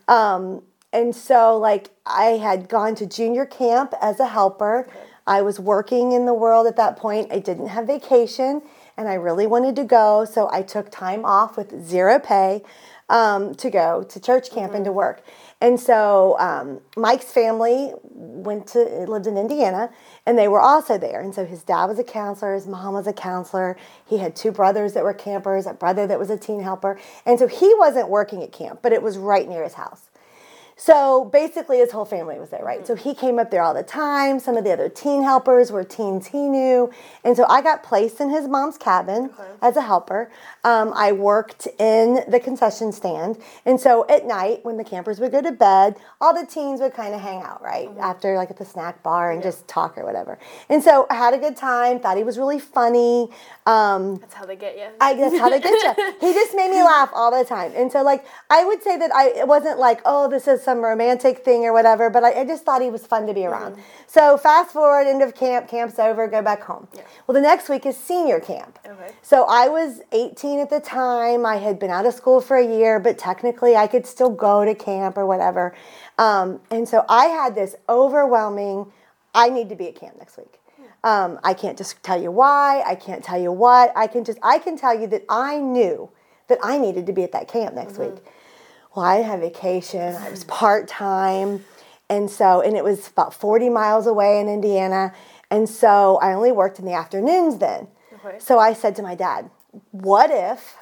Um, 0.07 0.61
and 0.93 1.15
so 1.15 1.57
like 1.57 1.89
i 2.05 2.37
had 2.37 2.67
gone 2.67 2.95
to 2.95 3.05
junior 3.05 3.45
camp 3.45 3.93
as 4.01 4.19
a 4.19 4.27
helper. 4.27 4.87
I 5.27 5.43
was 5.43 5.59
working 5.59 6.11
in 6.13 6.25
the 6.25 6.33
world 6.33 6.65
at 6.65 6.75
that 6.77 6.97
point. 6.97 7.31
I 7.31 7.37
didn't 7.37 7.67
have 7.67 7.85
vacation 7.87 8.63
and 8.97 9.07
i 9.07 9.13
really 9.13 9.47
wanted 9.47 9.75
to 9.75 9.83
go 9.83 10.25
so 10.25 10.49
i 10.51 10.61
took 10.61 10.91
time 10.91 11.25
off 11.25 11.57
with 11.57 11.83
zero 11.83 12.19
pay 12.19 12.61
um, 13.11 13.53
to 13.55 13.69
go 13.69 14.03
to 14.03 14.19
church 14.19 14.49
camp 14.49 14.73
and 14.73 14.85
to 14.85 14.91
work. 14.91 15.21
And 15.59 15.79
so 15.79 16.39
um, 16.39 16.79
Mike's 16.97 17.31
family 17.31 17.91
went 18.03 18.67
to 18.67 18.79
lived 19.07 19.27
in 19.27 19.37
Indiana, 19.37 19.91
and 20.25 20.39
they 20.39 20.47
were 20.47 20.61
also 20.61 20.97
there. 20.97 21.21
And 21.21 21.35
so 21.35 21.45
his 21.45 21.61
dad 21.61 21.85
was 21.85 21.99
a 21.99 22.03
counselor, 22.03 22.55
his 22.55 22.65
mom 22.65 22.93
was 22.93 23.05
a 23.05 23.13
counselor. 23.13 23.77
He 24.07 24.17
had 24.17 24.35
two 24.35 24.51
brothers 24.51 24.93
that 24.93 25.03
were 25.03 25.13
campers, 25.13 25.67
a 25.67 25.73
brother 25.73 26.07
that 26.07 26.17
was 26.17 26.31
a 26.31 26.37
teen 26.37 26.63
helper, 26.63 26.99
and 27.25 27.37
so 27.37 27.47
he 27.47 27.71
wasn't 27.75 28.09
working 28.09 28.41
at 28.41 28.51
camp, 28.51 28.79
but 28.81 28.93
it 28.93 29.03
was 29.03 29.17
right 29.17 29.47
near 29.47 29.63
his 29.63 29.75
house. 29.75 30.07
So 30.83 31.25
basically, 31.25 31.77
his 31.77 31.91
whole 31.91 32.05
family 32.05 32.39
was 32.39 32.49
there, 32.49 32.63
right? 32.63 32.87
So 32.87 32.95
he 32.95 33.13
came 33.13 33.37
up 33.37 33.51
there 33.51 33.61
all 33.61 33.75
the 33.75 33.83
time. 33.83 34.39
Some 34.39 34.57
of 34.57 34.63
the 34.63 34.71
other 34.71 34.89
teen 34.89 35.21
helpers 35.21 35.71
were 35.71 35.83
teens 35.83 36.25
he 36.25 36.49
knew. 36.49 36.91
And 37.23 37.37
so 37.37 37.45
I 37.47 37.61
got 37.61 37.83
placed 37.83 38.19
in 38.19 38.31
his 38.31 38.47
mom's 38.47 38.79
cabin 38.79 39.29
as 39.61 39.77
a 39.77 39.81
helper. 39.81 40.31
Um, 40.63 40.93
I 40.95 41.11
worked 41.11 41.67
in 41.79 42.23
the 42.27 42.39
concession 42.39 42.91
stand. 42.91 43.37
And 43.65 43.79
so 43.79 44.05
at 44.07 44.25
night, 44.25 44.63
when 44.63 44.77
the 44.77 44.83
campers 44.83 45.19
would 45.19 45.31
go 45.31 45.41
to 45.41 45.51
bed, 45.51 45.97
all 46.19 46.33
the 46.33 46.45
teens 46.45 46.79
would 46.81 46.93
kind 46.93 47.15
of 47.15 47.21
hang 47.21 47.41
out, 47.41 47.61
right? 47.63 47.89
After, 47.99 48.35
like 48.35 48.51
at 48.51 48.57
the 48.57 48.65
snack 48.65 49.01
bar 49.01 49.31
and 49.31 49.41
just 49.41 49.67
talk 49.67 49.97
or 49.97 50.05
whatever. 50.05 50.37
And 50.69 50.83
so 50.83 51.07
I 51.09 51.15
had 51.15 51.33
a 51.33 51.37
good 51.37 51.55
time, 51.55 51.99
thought 51.99 52.17
he 52.17 52.23
was 52.23 52.37
really 52.37 52.59
funny. 52.59 53.29
Um, 53.65 54.17
That's 54.17 54.33
how 54.33 54.45
they 54.45 54.55
get 54.55 54.77
you. 54.77 54.87
I 54.99 55.15
guess 55.15 55.37
how 55.37 55.49
they 55.49 55.59
get 55.59 55.97
you. 55.97 56.13
He 56.19 56.33
just 56.33 56.55
made 56.55 56.69
me 56.69 56.83
laugh 56.83 57.09
all 57.13 57.31
the 57.37 57.45
time. 57.45 57.71
And 57.75 57.91
so 57.91 58.03
like 58.03 58.25
I 58.49 58.63
would 58.65 58.83
say 58.83 58.97
that 58.97 59.13
I 59.13 59.29
it 59.29 59.47
wasn't 59.47 59.79
like, 59.79 60.01
oh, 60.05 60.29
this 60.29 60.47
is 60.47 60.61
some 60.61 60.79
romantic 60.79 61.43
thing 61.43 61.65
or 61.65 61.73
whatever, 61.73 62.09
but 62.09 62.23
I, 62.23 62.41
I 62.41 62.45
just 62.45 62.65
thought 62.65 62.81
he 62.81 62.89
was 62.89 63.05
fun 63.05 63.27
to 63.27 63.33
be 63.33 63.45
around. 63.45 63.77
So 64.07 64.37
fast 64.37 64.71
forward, 64.71 65.07
end 65.07 65.21
of 65.21 65.33
camp, 65.35 65.67
camp's 65.67 65.97
over, 65.99 66.27
go 66.27 66.41
back 66.41 66.61
home. 66.63 66.87
Well 67.27 67.33
the 67.33 67.41
next 67.41 67.69
week 67.69 67.85
is 67.85 67.97
senior 67.97 68.39
camp. 68.39 68.79
Okay. 68.85 69.11
So 69.21 69.45
I 69.47 69.67
was 69.67 70.01
18 70.11 70.50
at 70.59 70.69
the 70.69 70.79
time. 70.79 71.45
I 71.45 71.57
had 71.57 71.79
been 71.79 71.89
out 71.89 72.05
of 72.05 72.13
school 72.13 72.41
for 72.41 72.57
a 72.57 72.65
year, 72.65 72.99
but 72.99 73.17
technically 73.17 73.75
I 73.75 73.87
could 73.87 74.05
still 74.05 74.29
go 74.29 74.65
to 74.65 74.75
camp 74.75 75.17
or 75.17 75.25
whatever. 75.25 75.75
Um, 76.17 76.59
and 76.69 76.87
so 76.87 77.05
I 77.07 77.25
had 77.25 77.55
this 77.55 77.75
overwhelming, 77.87 78.91
I 79.33 79.49
need 79.49 79.69
to 79.69 79.75
be 79.75 79.87
at 79.87 79.95
camp 79.95 80.17
next 80.17 80.37
week. 80.37 80.59
Um, 81.03 81.39
I 81.43 81.53
can't 81.53 81.77
just 81.77 82.01
tell 82.03 82.21
you 82.21 82.31
why. 82.31 82.83
I 82.85 82.95
can't 82.95 83.23
tell 83.23 83.41
you 83.41 83.51
what. 83.51 83.91
I 83.95 84.07
can 84.07 84.23
just 84.23 84.37
I 84.43 84.59
can 84.59 84.77
tell 84.77 84.99
you 84.99 85.07
that 85.07 85.23
I 85.29 85.57
knew 85.57 86.09
that 86.47 86.59
I 86.61 86.77
needed 86.77 87.07
to 87.07 87.13
be 87.13 87.23
at 87.23 87.31
that 87.31 87.47
camp 87.47 87.73
next 87.73 87.97
week. 87.97 88.23
Well, 88.95 89.05
I 89.05 89.17
had 89.17 89.39
vacation. 89.39 90.15
I 90.15 90.29
was 90.29 90.43
part 90.43 90.87
time, 90.87 91.65
and 92.09 92.29
so 92.29 92.61
and 92.61 92.77
it 92.77 92.83
was 92.83 93.07
about 93.07 93.33
forty 93.33 93.69
miles 93.69 94.05
away 94.05 94.39
in 94.39 94.47
Indiana, 94.47 95.13
and 95.49 95.67
so 95.67 96.17
I 96.21 96.33
only 96.33 96.51
worked 96.51 96.77
in 96.77 96.85
the 96.85 96.93
afternoons 96.93 97.57
then. 97.57 97.87
Okay. 98.23 98.37
So 98.37 98.59
I 98.59 98.73
said 98.73 98.95
to 98.97 99.01
my 99.01 99.15
dad, 99.15 99.49
"What 99.91 100.31
if, 100.31 100.75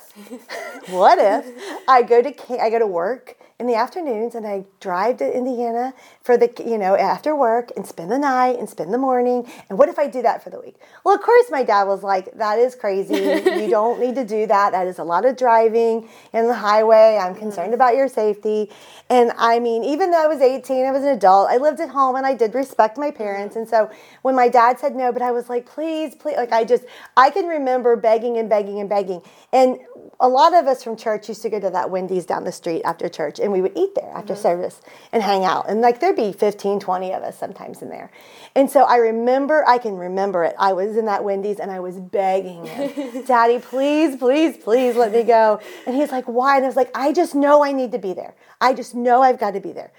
what 0.89 1.19
if 1.19 1.45
I 1.87 2.01
go 2.01 2.21
to 2.21 2.61
I 2.61 2.69
go 2.69 2.79
to 2.79 2.87
work 2.87 3.37
in 3.59 3.67
the 3.67 3.75
afternoons 3.75 4.35
and 4.35 4.47
I 4.47 4.63
drive 4.79 5.17
to 5.17 5.37
Indiana 5.37 5.93
for 6.21 6.37
the 6.37 6.49
you 6.65 6.77
know 6.77 6.95
after 6.95 7.35
work 7.35 7.71
and 7.75 7.85
spend 7.85 8.09
the 8.09 8.17
night 8.17 8.57
and 8.57 8.69
spend 8.69 8.93
the 8.93 8.97
morning 8.97 9.45
and 9.69 9.77
what 9.77 9.89
if 9.89 9.99
I 9.99 10.07
do 10.07 10.21
that 10.21 10.41
for 10.43 10.49
the 10.49 10.59
week?" 10.59 10.77
Well, 11.03 11.13
of 11.13 11.21
course 11.21 11.45
my 11.51 11.63
dad 11.63 11.83
was 11.83 12.01
like, 12.01 12.31
"That 12.37 12.57
is 12.57 12.73
crazy. 12.73 13.15
you 13.15 13.69
don't 13.69 13.99
need 13.99 14.15
to 14.15 14.23
do 14.23 14.47
that. 14.47 14.71
That 14.71 14.87
is 14.87 14.97
a 14.97 15.03
lot 15.03 15.25
of 15.25 15.35
driving 15.35 16.07
in 16.33 16.47
the 16.47 16.53
highway. 16.53 17.19
I'm 17.21 17.35
concerned 17.35 17.73
about 17.73 17.95
your 17.95 18.07
safety." 18.07 18.69
And 19.09 19.31
I 19.37 19.59
mean, 19.59 19.83
even 19.83 20.11
though 20.11 20.23
I 20.23 20.27
was 20.27 20.39
18, 20.39 20.85
I 20.85 20.91
was 20.91 21.03
an 21.03 21.09
adult. 21.09 21.49
I 21.49 21.57
lived 21.57 21.79
at 21.79 21.89
home 21.89 22.15
and 22.15 22.25
I 22.25 22.35
did 22.35 22.53
respect 22.53 22.97
my 22.97 23.11
parents. 23.11 23.55
Mm-hmm. 23.55 23.59
And 23.59 23.69
so 23.69 23.91
when 24.21 24.35
my 24.35 24.47
dad 24.47 24.79
said 24.79 24.95
no, 24.95 25.11
but 25.11 25.21
I 25.21 25.31
was 25.31 25.49
like, 25.49 25.65
"Please, 25.65 26.15
please." 26.15 26.37
Like 26.37 26.53
I 26.53 26.63
just 26.63 26.85
I 27.17 27.29
can 27.29 27.45
remember 27.45 27.95
begging 27.97 28.37
and 28.37 28.49
begging 28.49 28.79
and 28.79 28.87
begging. 28.87 29.21
And 29.51 29.79
a 30.19 30.27
lot 30.27 30.53
of 30.53 30.67
us 30.67 30.83
from 30.83 30.97
church 30.97 31.29
used 31.29 31.41
to 31.43 31.49
go 31.49 31.59
to 31.59 31.69
that 31.69 31.89
Wendy's 31.89 32.25
down 32.25 32.43
the 32.43 32.51
street 32.51 32.83
after 32.83 33.07
church. 33.07 33.39
And 33.39 33.48
and 33.49 33.53
we 33.53 33.61
would 33.61 33.77
eat 33.77 33.95
there 33.95 34.11
after 34.13 34.33
mm-hmm. 34.33 34.41
service 34.41 34.81
and 35.11 35.23
hang 35.23 35.43
out. 35.43 35.69
And 35.69 35.81
like 35.81 35.99
there'd 35.99 36.15
be 36.15 36.31
15, 36.31 36.79
20 36.79 37.13
of 37.13 37.23
us 37.23 37.37
sometimes 37.37 37.81
in 37.81 37.89
there. 37.89 38.11
And 38.55 38.69
so 38.69 38.83
I 38.83 38.97
remember, 38.97 39.67
I 39.67 39.79
can 39.79 39.97
remember 39.97 40.43
it. 40.43 40.55
I 40.59 40.73
was 40.73 40.95
in 40.95 41.05
that 41.05 41.23
Wendy's 41.23 41.59
and 41.59 41.71
I 41.71 41.79
was 41.79 41.99
begging 41.99 42.65
him, 42.65 43.23
Daddy, 43.27 43.59
please, 43.59 44.15
please, 44.15 44.57
please 44.57 44.95
let 44.95 45.11
me 45.11 45.23
go. 45.23 45.59
And 45.87 45.95
he's 45.95 46.11
like, 46.11 46.25
Why? 46.25 46.57
And 46.57 46.65
I 46.65 46.67
was 46.67 46.75
like, 46.75 46.91
I 46.93 47.11
just 47.11 47.33
know 47.33 47.63
I 47.63 47.71
need 47.71 47.91
to 47.91 47.99
be 47.99 48.13
there. 48.13 48.35
I 48.61 48.73
just 48.73 48.93
know 48.93 49.21
I've 49.21 49.39
got 49.39 49.51
to 49.51 49.59
be 49.59 49.71
there. 49.71 49.91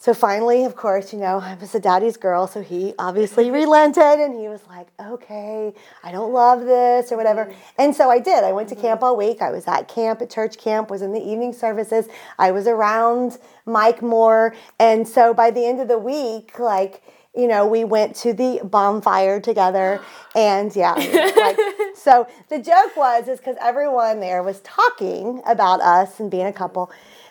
So 0.00 0.14
finally, 0.14 0.64
of 0.64 0.76
course, 0.76 1.12
you 1.12 1.18
know, 1.18 1.40
I 1.40 1.56
was 1.60 1.74
a 1.74 1.78
daddy's 1.78 2.16
girl, 2.16 2.46
so 2.46 2.62
he 2.62 2.94
obviously 2.98 3.50
relented 3.60 4.02
and 4.02 4.40
he 4.40 4.48
was 4.48 4.62
like, 4.66 4.88
okay, 4.98 5.74
I 6.02 6.10
don't 6.10 6.32
love 6.32 6.62
this 6.62 7.12
or 7.12 7.18
whatever. 7.18 7.44
Mm-hmm. 7.44 7.60
And 7.76 7.94
so 7.94 8.08
I 8.08 8.18
did. 8.18 8.42
I 8.42 8.52
went 8.52 8.70
to 8.70 8.74
mm-hmm. 8.74 8.82
camp 8.82 9.02
all 9.02 9.14
week. 9.14 9.42
I 9.42 9.50
was 9.50 9.68
at 9.68 9.88
camp, 9.88 10.22
at 10.22 10.30
church 10.30 10.56
camp, 10.56 10.90
was 10.90 11.02
in 11.02 11.12
the 11.12 11.20
evening 11.20 11.52
services. 11.52 12.08
I 12.38 12.50
was 12.50 12.66
around 12.66 13.36
Mike 13.66 14.00
more. 14.00 14.56
And 14.78 15.06
so 15.06 15.34
by 15.34 15.50
the 15.50 15.66
end 15.66 15.82
of 15.82 15.88
the 15.88 15.98
week, 15.98 16.58
like, 16.58 17.02
you 17.36 17.46
know, 17.46 17.66
we 17.66 17.84
went 17.84 18.16
to 18.16 18.32
the 18.32 18.60
bonfire 18.64 19.38
together, 19.38 20.00
and 20.34 20.74
yeah, 20.74 20.94
like, 20.94 21.58
so 21.94 22.26
the 22.48 22.58
joke 22.58 22.96
was 22.96 23.28
is 23.28 23.38
because 23.38 23.56
everyone 23.60 24.20
there 24.20 24.42
was 24.42 24.60
talking 24.62 25.42
about 25.46 25.80
us 25.82 26.20
and 26.20 26.30
being 26.30 26.46
a 26.46 26.52
couple, 26.52 26.90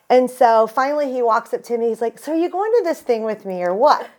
and 0.09 0.29
so 0.29 0.65
finally 0.65 1.11
he 1.11 1.21
walks 1.21 1.53
up 1.53 1.63
to 1.63 1.77
me. 1.77 1.89
He's 1.89 2.01
like, 2.01 2.17
"So 2.17 2.31
are 2.33 2.35
you 2.35 2.49
going 2.49 2.71
to 2.77 2.83
this 2.83 3.01
thing 3.01 3.23
with 3.23 3.45
me 3.45 3.61
or 3.63 3.75
what?" 3.75 4.09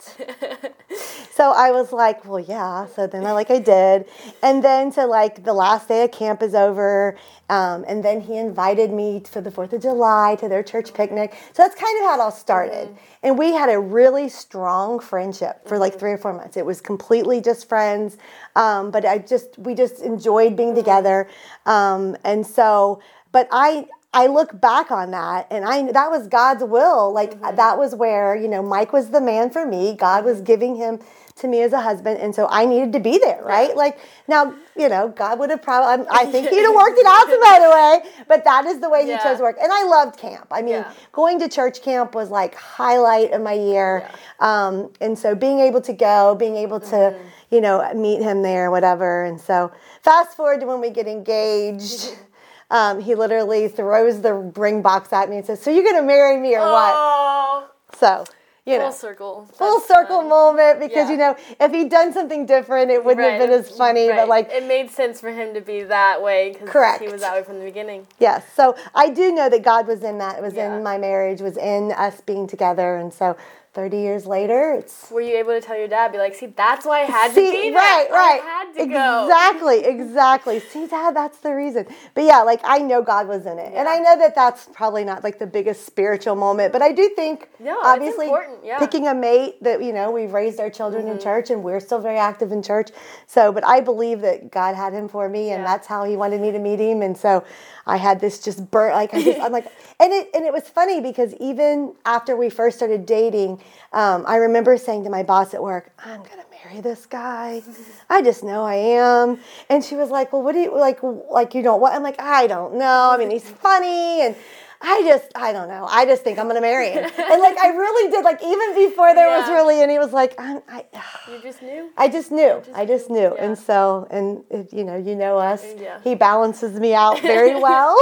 so 1.32 1.50
I 1.50 1.73
was 1.73 1.92
like, 1.92 2.25
"Well, 2.25 2.38
yeah." 2.38 2.87
So 2.87 3.09
then 3.09 3.26
I 3.26 3.32
like 3.32 3.50
I 3.50 3.59
did, 3.59 4.06
and 4.42 4.62
then 4.62 4.92
to 4.92 5.04
like 5.06 5.42
the 5.42 5.52
last 5.52 5.88
day 5.88 6.04
of 6.04 6.12
camp 6.12 6.42
is 6.42 6.54
over, 6.54 7.18
um, 7.49 7.85
and 7.88 8.04
then 8.04 8.20
he 8.20 8.38
invited 8.38 8.92
me 8.92 9.23
for 9.28 9.40
the 9.40 9.50
Fourth 9.50 9.73
of 9.73 9.82
July 9.82 10.37
to 10.40 10.49
their 10.49 10.62
church 10.62 10.94
picnic. 10.94 11.35
So 11.52 11.64
that's 11.64 11.75
kind 11.75 11.99
of 11.99 12.04
how 12.04 12.14
it 12.14 12.20
all 12.20 12.30
started, 12.30 12.97
and 13.25 13.37
we 13.37 13.52
had 13.52 13.68
a 13.68 13.78
really 13.78 14.28
strong 14.28 15.00
friendship 15.00 15.66
for 15.66 15.76
like 15.76 15.99
three 15.99 16.12
or 16.12 16.18
four 16.18 16.32
months. 16.32 16.56
It 16.56 16.64
was 16.64 16.80
completely 16.80 17.40
just 17.40 17.68
friends, 17.68 18.16
um, 18.54 18.92
but 18.92 19.04
I 19.04 19.18
just 19.18 19.59
we 19.59 19.75
just 19.75 20.00
enjoyed 20.02 20.56
being 20.56 20.75
together, 20.76 21.28
um, 21.66 22.16
and 22.23 22.47
so. 22.47 23.02
But 23.32 23.47
I 23.52 23.87
I 24.12 24.26
look 24.26 24.61
back 24.61 24.90
on 24.90 25.12
that 25.12 25.47
and 25.50 25.64
I 25.64 25.90
that 25.93 26.11
was 26.11 26.26
God's 26.26 26.64
will. 26.64 27.12
Like 27.12 27.40
that 27.40 27.79
was 27.79 27.95
where, 27.95 28.35
you 28.35 28.49
know, 28.49 28.61
Mike 28.62 28.93
was 28.93 29.11
the 29.11 29.21
man 29.21 29.50
for 29.50 29.64
me. 29.64 29.95
God 29.95 30.25
was 30.25 30.40
giving 30.40 30.75
him 30.75 30.99
to 31.37 31.47
me 31.47 31.62
as 31.62 31.73
a 31.73 31.81
husband 31.81 32.19
and 32.19 32.35
so 32.35 32.49
I 32.50 32.67
needed 32.67 32.93
to 32.95 32.99
be 33.00 33.19
there, 33.19 33.40
right? 33.45 33.75
Like 33.76 33.99
now, 34.26 34.52
you 34.76 34.88
know, 34.88 35.09
God 35.09 35.38
would 35.38 35.50
have 35.50 35.62
probably 35.62 36.07
I 36.11 36.26
think 36.26 36.49
he'd 36.50 36.61
have 36.61 36.75
worked 36.75 36.99
it 36.99 37.07
out 37.07 37.26
some 37.29 37.40
other 37.45 37.71
way, 37.71 38.11
but 38.26 38.43
that 38.45 38.67
is 38.67 38.81
the 38.81 38.90
way 38.90 39.02
he 39.07 39.17
chose 39.19 39.37
to 39.37 39.45
work. 39.45 39.57
And 39.62 39.71
I 39.73 39.85
loved 39.85 40.19
camp. 40.19 40.49
I 40.50 40.61
mean, 40.62 40.75
Yeah. 40.75 40.93
going 41.12 41.38
to 41.38 41.49
church 41.49 41.81
camp 41.81 42.14
was 42.17 42.31
like 42.31 42.57
highlight 42.57 43.31
of 43.33 43.43
my 43.43 43.52
year. 43.52 44.09
Um, 44.40 44.90
and 45.00 45.17
so 45.17 45.37
being 45.37 45.61
able 45.61 45.83
to 45.83 45.93
go, 45.93 46.35
being 46.35 46.57
able 46.57 46.81
to, 46.81 46.87
Mm-hmm. 46.97 47.55
you 47.55 47.61
know, 47.61 47.93
meet 47.95 48.23
him 48.23 48.43
there, 48.43 48.71
whatever. 48.73 49.25
And 49.25 49.40
so 49.40 49.71
fast 50.02 50.37
forward 50.37 50.61
to 50.61 50.67
when 50.67 50.81
we 50.81 50.90
get 50.90 51.07
engaged. 51.07 52.17
Um, 52.71 53.00
he 53.00 53.15
literally 53.15 53.69
throws 53.69 54.21
the 54.21 54.35
ring 54.35 54.83
box 54.83 55.12
at 55.12 55.29
me 55.29 55.37
and 55.39 55.47
says, 55.47 55.61
"So 55.61 55.71
you're 55.71 55.85
gonna 55.85 56.03
marry 56.03 56.37
me 56.39 56.55
or 56.57 56.61
what?" 56.61 57.73
So 57.99 58.25
you 58.67 58.77
know, 58.79 58.85
full 58.85 58.93
circle. 58.93 59.49
full 59.55 59.75
That's 59.79 59.89
circle 59.89 60.19
fun. 60.21 60.29
moment 60.29 60.81
because 60.81 61.09
Yeah. 61.09 61.11
you 61.11 61.17
know 61.17 61.37
if 61.59 61.73
he'd 61.73 61.89
done 61.91 62.12
something 62.12 62.47
different, 62.47 62.91
it 62.91 63.05
wouldn't 63.05 63.27
have 63.29 63.41
been 63.41 63.50
as 63.59 63.71
funny. 63.77 64.09
right. 64.09 64.17
But 64.19 64.29
like, 64.29 64.53
it 64.53 64.65
made 64.67 64.91
sense 64.91 65.21
for 65.21 65.31
him 65.31 65.55
to 65.55 65.61
be 65.61 65.83
that 65.85 66.23
way 66.23 66.50
because 66.53 66.69
Correct. 66.69 67.00
he 67.03 67.09
was 67.09 67.23
that 67.23 67.35
way 67.35 67.43
from 67.43 67.59
the 67.59 67.65
beginning. 67.65 68.07
yes. 68.19 68.45
So 68.55 68.77
I 68.95 69.09
do 69.09 69.33
know 69.33 69.49
that 69.49 69.62
God 69.62 69.89
was 69.89 70.05
in 70.05 70.19
that. 70.19 70.37
It 70.39 70.43
was 70.43 70.55
Yeah. 70.55 70.75
in 70.77 70.83
my 70.83 70.99
marriage. 70.99 71.41
Was 71.41 71.57
in 71.57 71.91
us 71.93 72.21
being 72.21 72.47
together. 72.47 72.97
And 72.97 73.12
so 73.12 73.37
30 73.73 73.99
years 73.99 74.27
later, 74.27 74.73
it's 74.73 75.09
Were 75.12 75.21
you 75.21 75.37
able 75.37 75.53
to 75.53 75.61
tell 75.61 75.79
your 75.79 75.87
dad, 75.87 76.11
be 76.11 76.19
like, 76.19 76.35
see, 76.35 76.47
that's 76.47 76.85
why 76.85 77.03
I 77.03 77.05
had 77.05 77.31
See, 77.33 77.47
to 77.47 77.53
be 77.53 77.71
there. 77.71 77.79
right, 77.79 78.07
right. 78.11 78.41
I 78.43 78.45
had 78.45 78.75
to 78.75 78.87
go. 78.87 79.25
Exactly, 79.27 79.85
exactly. 79.85 80.59
See, 80.59 80.89
Dad, 80.89 81.15
that's 81.15 81.39
the 81.39 81.55
reason. 81.55 81.87
But 82.15 82.25
yeah, 82.25 82.43
like 82.43 82.61
I 82.65 82.79
know 82.79 83.00
God 83.00 83.29
was 83.29 83.47
in 83.47 83.61
it, 83.61 83.73
and 83.75 83.89
I 83.89 83.99
know 83.99 84.19
that 84.19 84.35
that's 84.35 84.69
probably 84.73 85.05
not 85.05 85.23
like 85.23 85.39
the 85.39 85.47
biggest 85.47 85.87
spiritual 85.87 86.35
moment, 86.35 86.73
but 86.73 86.83
I 86.83 86.91
do 86.91 87.11
think, 87.15 87.49
No, 87.61 87.79
obviously, 87.81 88.27
yeah. 88.27 88.35
Mm-hmm. 88.75 88.79
picking 88.81 89.07
a 89.07 89.15
mate 89.15 89.62
that 89.62 89.81
you 89.83 89.93
know 89.93 90.11
we've 90.11 90.33
raised 90.33 90.59
our 90.59 90.71
children 90.71 91.07
in 91.07 91.21
church, 91.21 91.50
and 91.50 91.62
we're 91.62 91.79
still 91.81 92.00
very 92.00 92.19
active 92.19 92.50
in 92.50 92.62
church. 92.65 92.91
So, 93.29 93.53
but 93.53 93.65
I 93.65 93.81
believe 93.81 94.21
that 94.23 94.50
God 94.50 94.75
had 94.75 94.93
him 94.93 95.09
for 95.09 95.29
me, 95.29 95.50
and 95.53 95.62
Yeah. 95.62 95.69
that's 95.69 95.87
how 95.87 96.03
He 96.05 96.17
wanted 96.17 96.41
me 96.41 96.50
to 96.50 96.59
meet 96.59 96.81
Him, 96.81 97.03
and 97.03 97.17
so 97.17 97.45
I 97.87 97.99
had 97.99 98.19
this 98.21 98.41
just 98.41 98.69
burn 98.71 98.93
like 98.95 99.15
I 99.15 99.23
just 99.23 99.41
I'm 99.41 99.53
like, 99.53 99.67
and 100.00 100.12
it 100.12 100.31
and 100.35 100.45
it 100.45 100.53
was 100.53 100.69
funny 100.69 101.00
because 101.00 101.35
even 101.35 101.95
after 102.05 102.35
we 102.37 102.50
first 102.50 102.77
started 102.79 103.07
dating, 103.07 103.61
um, 103.93 104.25
I 104.27 104.37
remember 104.37 104.77
saying 104.77 105.05
to 105.05 105.11
my 105.11 105.23
boss 105.23 105.55
at 105.55 105.62
work, 105.62 105.91
I'm 105.99 106.23
gonna 106.23 106.45
marry 106.65 106.81
this 106.81 107.07
guy. 107.07 107.62
I 108.09 108.23
just 108.23 108.45
know 108.45 108.65
I 108.65 108.75
am. 108.77 109.39
And 109.69 109.85
she 109.85 109.97
was 109.97 110.11
like, 110.11 110.33
Well, 110.33 110.43
what 110.43 110.53
do 110.53 110.61
you 110.61 110.77
like? 110.79 111.00
Like 111.03 111.55
you 111.55 111.62
don't 111.62 111.81
what? 111.81 111.93
I'm 111.95 112.03
like, 112.03 112.21
I 112.21 112.47
don't 112.47 112.75
know. 112.77 113.11
I 113.12 113.17
mean, 113.17 113.31
he's 113.31 113.49
funny, 113.49 114.23
and 114.23 114.37
I 114.83 115.03
just 115.05 115.31
I 115.35 115.53
don't 115.53 115.69
know. 115.69 115.87
I 115.89 116.07
just 116.07 116.23
think 116.23 116.39
I'm 116.39 116.47
gonna 116.47 116.61
marry 116.61 116.91
him. 116.91 117.05
and 117.05 117.41
like 117.43 117.59
I 117.59 117.69
really 117.69 118.11
did. 118.11 118.25
Like 118.25 118.43
even 118.43 118.75
before 118.75 119.15
there 119.15 119.29
was 119.29 119.49
really, 119.49 119.83
and 119.83 119.91
he 119.91 119.99
was 119.99 120.12
like, 120.12 120.35
I'm, 120.39 120.62
I. 120.69 120.85
You 121.31 121.41
just 121.43 121.61
knew. 121.62 121.91
I 121.97 122.09
just 122.09 122.31
knew. 122.31 122.62
I 122.75 122.87
just 122.87 123.11
knew. 123.11 123.35
yeah. 123.35 123.45
And 123.45 123.59
so, 123.59 124.07
and 124.11 124.43
it, 124.50 124.73
you 124.73 124.85
know, 124.85 124.97
you 124.97 125.15
know 125.17 125.39
us. 125.39 125.65
Yeah. 125.79 126.00
He 126.03 126.15
balances 126.15 126.79
me 126.79 126.95
out 126.95 127.21
very 127.21 127.61
well. 127.61 127.97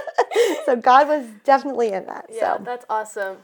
so 0.64 0.76
God 0.76 1.08
was 1.08 1.26
definitely 1.44 1.92
in 1.92 2.06
that. 2.06 2.26
Yeah, 2.32 2.56
so 2.56 2.64
that's 2.64 2.86
awesome. 2.88 3.36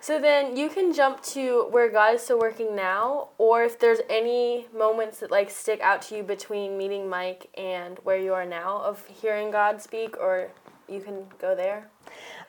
So 0.00 0.20
then 0.20 0.56
you 0.56 0.68
can 0.68 0.94
jump 0.94 1.22
to 1.22 1.66
where 1.70 1.90
God 1.90 2.14
is 2.14 2.22
still 2.22 2.38
working 2.38 2.76
now, 2.76 3.28
or 3.36 3.64
if 3.64 3.78
there's 3.78 3.98
any 4.08 4.66
moments 4.76 5.20
that 5.20 5.30
like 5.30 5.50
stick 5.50 5.80
out 5.80 6.02
to 6.02 6.16
you 6.16 6.22
between 6.22 6.78
meeting 6.78 7.08
Mike 7.08 7.48
and 7.56 7.98
where 8.04 8.18
you 8.18 8.32
are 8.32 8.46
now 8.46 8.80
of 8.82 9.04
hearing 9.06 9.50
God 9.50 9.82
speak, 9.82 10.16
or 10.16 10.50
you 10.88 11.00
can 11.00 11.26
go 11.40 11.54
there. 11.54 11.88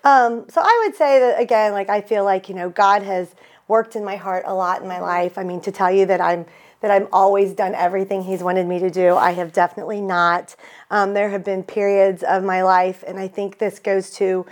Um, 0.03 0.45
so 0.49 0.61
I 0.61 0.83
would 0.85 0.95
say 0.95 1.19
that 1.19 1.41
again, 1.41 1.73
like 1.73 1.89
I 1.89 2.01
feel 2.01 2.23
like 2.23 2.49
you 2.49 2.55
know 2.55 2.69
God 2.69 3.01
has 3.03 3.33
worked 3.67 3.95
in 3.95 4.03
my 4.05 4.15
heart 4.15 4.43
a 4.45 4.53
lot 4.53 4.81
in 4.81 4.87
my 4.87 4.99
life. 4.99 5.37
I 5.37 5.43
mean, 5.43 5.61
to 5.61 5.71
tell 5.71 5.91
you 5.91 6.05
that 6.05 6.21
I'm 6.21 6.45
that 6.81 6.91
I'm 6.91 7.07
always 7.11 7.53
done 7.53 7.75
everything 7.75 8.23
He's 8.23 8.41
wanted 8.41 8.67
me 8.67 8.79
to 8.79 8.89
do, 8.89 9.15
I 9.15 9.31
have 9.31 9.51
definitely 9.51 10.01
not. 10.01 10.55
Um, 10.91 11.13
there 11.13 11.29
have 11.29 11.43
been 11.43 11.63
periods 11.63 12.23
of 12.23 12.43
my 12.43 12.61
life, 12.61 13.03
and 13.05 13.19
I 13.19 13.27
think 13.27 13.57
this 13.57 13.79
goes 13.79 14.11
to 14.11 14.45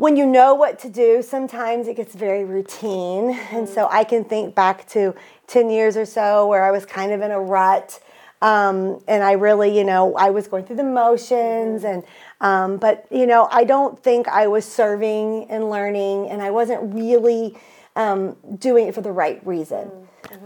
when 0.00 0.16
you 0.16 0.24
know 0.24 0.54
what 0.54 0.78
to 0.78 0.88
do, 0.88 1.20
sometimes 1.20 1.86
it 1.86 1.94
gets 1.94 2.14
very 2.14 2.42
routine. 2.42 3.38
And 3.52 3.68
so 3.68 3.86
I 3.90 4.02
can 4.02 4.24
think 4.24 4.54
back 4.54 4.88
to 4.88 5.14
10 5.48 5.68
years 5.68 5.94
or 5.94 6.06
so 6.06 6.46
where 6.46 6.64
I 6.64 6.70
was 6.70 6.86
kind 6.86 7.12
of 7.12 7.20
in 7.20 7.30
a 7.30 7.38
rut. 7.38 8.00
Um, 8.40 9.02
and 9.06 9.22
I 9.22 9.32
really, 9.32 9.76
you 9.76 9.84
know, 9.84 10.14
I 10.16 10.30
was 10.30 10.48
going 10.48 10.64
through 10.64 10.76
the 10.76 10.84
motions 10.84 11.84
and, 11.84 12.02
um, 12.40 12.78
but, 12.78 13.06
you 13.10 13.26
know, 13.26 13.46
I 13.50 13.64
don't 13.64 14.02
think 14.02 14.26
I 14.26 14.46
was 14.46 14.64
serving 14.64 15.50
and 15.50 15.68
learning 15.68 16.30
and 16.30 16.40
I 16.40 16.50
wasn't 16.50 16.94
really 16.94 17.58
um, 17.94 18.38
doing 18.58 18.88
it 18.88 18.94
for 18.94 19.02
the 19.02 19.12
right 19.12 19.46
reason. 19.46 19.90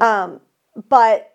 Um, 0.00 0.40
but 0.88 1.34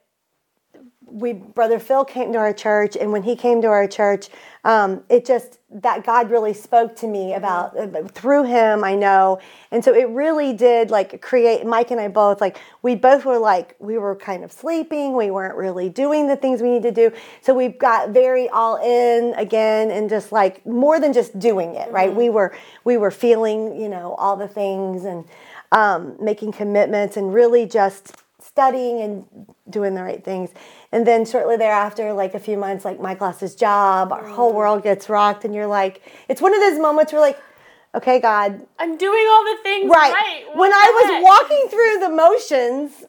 we 1.11 1.33
brother 1.33 1.79
phil 1.79 2.05
came 2.05 2.31
to 2.33 2.37
our 2.37 2.53
church 2.53 2.95
and 2.95 3.11
when 3.11 3.23
he 3.23 3.35
came 3.35 3.61
to 3.61 3.67
our 3.67 3.87
church 3.87 4.29
um, 4.63 5.03
it 5.09 5.25
just 5.25 5.59
that 5.71 6.03
god 6.03 6.31
really 6.31 6.53
spoke 6.53 6.95
to 6.95 7.07
me 7.07 7.33
about 7.33 7.77
uh, 7.77 8.03
through 8.07 8.43
him 8.43 8.83
i 8.83 8.95
know. 8.95 9.39
And 9.71 9.83
so 9.83 9.93
it 9.93 10.09
really 10.09 10.53
did 10.53 10.89
like 10.89 11.21
create 11.21 11.65
mike 11.65 11.91
and 11.91 11.99
i 11.99 12.07
both 12.07 12.41
like 12.41 12.59
we 12.81 12.95
both 12.95 13.25
were 13.25 13.37
like 13.37 13.75
we 13.79 13.97
were 13.97 14.15
kind 14.15 14.43
of 14.43 14.51
sleeping. 14.51 15.15
We 15.15 15.31
weren't 15.31 15.55
really 15.55 15.89
doing 15.89 16.27
the 16.27 16.35
things 16.35 16.61
we 16.61 16.71
need 16.71 16.83
to 16.83 16.91
do. 16.91 17.11
So 17.41 17.53
we 17.53 17.69
got 17.69 18.09
very 18.09 18.49
all 18.49 18.77
in 18.77 19.33
again 19.35 19.91
and 19.91 20.09
just 20.09 20.31
like 20.31 20.65
more 20.65 20.99
than 20.99 21.13
just 21.13 21.37
doing 21.39 21.75
it 21.75 21.91
right? 21.91 22.13
We 22.13 22.29
were 22.29 22.55
we 22.83 22.97
were 22.97 23.11
feeling 23.11 23.79
you 23.79 23.89
know 23.89 24.15
all 24.15 24.35
the 24.35 24.47
things 24.47 25.05
and 25.05 25.25
um, 25.71 26.15
making 26.19 26.51
commitments 26.53 27.15
and 27.15 27.33
really 27.33 27.65
just 27.65 28.15
studying 28.41 29.01
and 29.01 29.25
doing 29.69 29.95
the 29.95 30.03
right 30.03 30.23
things. 30.23 30.51
And 30.91 31.05
then 31.05 31.25
shortly 31.25 31.57
thereafter, 31.57 32.13
like 32.13 32.33
a 32.33 32.39
few 32.39 32.57
months, 32.57 32.85
like 32.85 32.99
my 32.99 33.15
his 33.39 33.55
job, 33.55 34.11
our 34.11 34.27
whole 34.27 34.49
mm-hmm. 34.49 34.57
world 34.57 34.83
gets 34.83 35.09
rocked, 35.09 35.45
and 35.45 35.53
you're 35.53 35.67
like, 35.67 36.01
it's 36.27 36.41
one 36.41 36.53
of 36.53 36.59
those 36.61 36.79
moments 36.79 37.11
where 37.11 37.21
like, 37.21 37.39
okay, 37.95 38.19
God, 38.19 38.65
I'm 38.77 38.97
doing 38.97 39.27
all 39.29 39.43
the 39.43 39.57
things 39.63 39.89
right. 39.89 40.13
right. 40.13 40.45
When 40.55 40.71
I 40.71 41.19
was 41.21 41.23
walking 41.23 41.67
through 41.69 41.99
the 41.99 42.09
motions, 42.09 43.05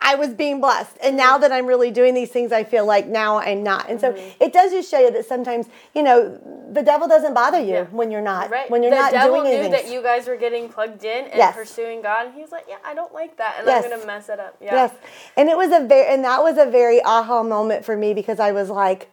I 0.00 0.16
was 0.16 0.30
being 0.34 0.60
blessed. 0.60 0.96
And 1.02 1.16
now 1.16 1.38
that 1.38 1.50
I'm 1.52 1.66
really 1.66 1.90
doing 1.90 2.14
these 2.14 2.30
things, 2.30 2.52
I 2.52 2.64
feel 2.64 2.84
like 2.84 3.06
now 3.06 3.38
I'm 3.38 3.62
not. 3.62 3.88
And 3.88 4.00
so 4.00 4.12
Mm-hmm. 4.12 4.42
it 4.42 4.52
does 4.52 4.70
just 4.72 4.90
show 4.90 4.98
you 4.98 5.10
that 5.12 5.24
sometimes, 5.26 5.66
you 5.94 6.02
know, 6.02 6.38
the 6.70 6.82
devil 6.82 7.08
doesn't 7.08 7.32
bother 7.34 7.58
you 7.60 7.74
Yeah. 7.74 7.84
when 7.90 8.10
you're 8.10 8.20
not 8.20 8.50
Right. 8.50 8.70
when 8.70 8.82
you're 8.82 8.90
the 8.90 8.96
not 8.98 9.12
devil 9.12 9.42
knew 9.42 9.68
that 9.68 9.88
you 9.88 10.02
guys 10.02 10.26
were 10.26 10.36
getting 10.36 10.68
plugged 10.68 11.04
in 11.04 11.24
and 11.26 11.34
Yes. 11.36 11.54
pursuing 11.54 12.02
God, 12.02 12.26
and 12.26 12.34
he 12.34 12.42
was 12.42 12.52
like, 12.52 12.66
"Yeah, 12.68 12.76
I 12.84 12.94
don't 12.94 13.14
like 13.14 13.36
that, 13.38 13.56
and 13.58 13.66
Yes. 13.66 13.84
I'm 13.84 13.90
gonna 13.90 14.06
mess 14.06 14.28
it 14.28 14.40
up." 14.40 14.56
Yeah. 14.60 14.74
Yes. 14.74 14.90
And 15.36 15.48
it 15.48 15.56
was 15.56 15.70
a 15.72 15.80
very 15.80 16.06
and 16.06 16.24
that 16.24 16.42
was 16.42 16.58
a 16.58 16.66
very 16.66 17.02
aha 17.02 17.42
moment 17.42 17.84
for 17.84 17.96
me 17.96 18.12
because 18.14 18.40
I 18.40 18.52
was 18.52 18.70
like, 18.70 19.10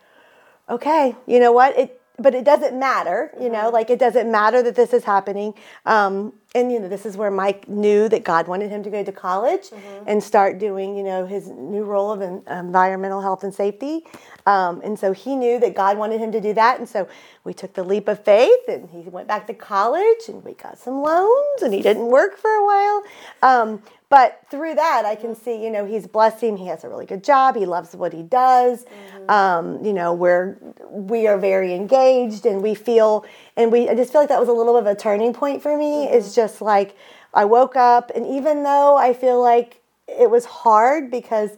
okay, 0.70 1.16
you 1.26 1.40
know 1.40 1.52
what? 1.52 1.78
It 1.78 1.98
but 2.20 2.36
it 2.36 2.44
doesn't 2.44 2.78
matter, 2.78 3.32
you 3.40 3.50
know, 3.50 3.70
like 3.70 3.90
it 3.90 3.98
doesn't 3.98 4.30
matter 4.32 4.62
that 4.62 4.76
this 4.76 4.94
is 4.94 5.04
happening. 5.06 5.56
Um, 5.88 6.34
and 6.54 6.72
you 6.72 6.80
know, 6.80 6.90
this 6.90 7.06
is 7.06 7.16
where 7.16 7.32
Mike 7.32 7.70
knew 7.70 8.10
that 8.10 8.26
God 8.26 8.48
wanted 8.48 8.70
him 8.70 8.84
to 8.84 8.90
go 8.90 9.04
to 9.04 9.12
college 9.12 9.70
and 10.06 10.22
start 10.22 10.60
doing, 10.60 10.98
you 10.98 11.04
know, 11.04 11.26
his 11.26 11.48
new 11.48 11.84
role 11.84 12.12
of 12.12 12.22
en- 12.22 12.44
environmental 12.50 13.22
health 13.22 13.44
and 13.44 13.54
safety. 13.54 14.02
Um, 14.46 14.82
and 14.84 15.00
so 15.00 15.14
he 15.14 15.36
knew 15.36 15.60
that 15.60 15.76
God 15.76 15.98
wanted 15.98 16.20
him 16.20 16.32
to 16.34 16.42
do 16.42 16.54
that. 16.54 16.80
And 16.80 16.90
so 16.90 17.08
we 17.46 17.54
took 17.54 17.74
the 17.74 17.84
leap 17.84 18.10
of 18.10 18.24
faith 18.26 18.68
and 18.68 18.90
he 18.90 19.00
went 19.10 19.30
back 19.30 19.48
to 19.48 19.54
college 19.54 20.28
and 20.28 20.44
we 20.44 20.54
got 20.54 20.78
some 20.78 21.02
loans 21.02 21.62
and 21.62 21.74
he 21.74 21.82
didn't 21.82 22.08
work 22.08 22.38
for 22.38 22.52
a 22.52 22.66
while. 22.66 23.04
Um, 23.42 23.84
but 24.10 24.42
through 24.52 24.76
that, 24.76 25.06
I 25.06 25.16
can 25.16 25.36
see, 25.36 25.64
you 25.64 25.72
know, 25.72 25.86
he's 25.86 26.06
blessing. 26.06 26.58
He 26.58 26.68
has 26.68 26.84
a 26.84 26.90
really 26.90 27.06
good 27.06 27.24
job. 27.24 27.56
He 27.56 27.66
loves 27.66 27.96
what 27.96 28.12
he 28.12 28.24
does. 28.24 28.86
Um, 29.30 29.86
you 29.86 29.94
know, 29.94 30.14
we're 30.14 30.58
we 30.90 31.28
are 31.28 31.38
very 31.38 31.74
engaged, 31.74 32.46
and 32.46 32.62
we 32.62 32.76
feel, 32.76 33.24
and 33.62 33.72
we. 33.72 33.90
I 33.90 33.96
just 33.96 34.12
feel 34.12 34.22
like 34.22 34.30
that 34.30 34.40
was 34.40 34.50
a 34.50 34.54
little 34.54 34.74
bit 34.74 34.82
of 34.82 34.98
a 34.98 35.00
turning 35.00 35.34
point 35.34 35.62
for 35.62 35.78
me. 35.78 36.06
Mm-hmm. 36.06 36.14
It's 36.16 36.36
just 36.36 36.62
like 36.62 36.96
I 37.34 37.46
woke 37.46 37.76
up, 37.76 38.12
and 38.14 38.26
even 38.26 38.64
though 38.64 38.98
I 38.98 39.14
feel 39.14 39.42
like 39.42 39.82
it 40.08 40.30
was 40.30 40.46
hard 40.46 41.10
because 41.10 41.52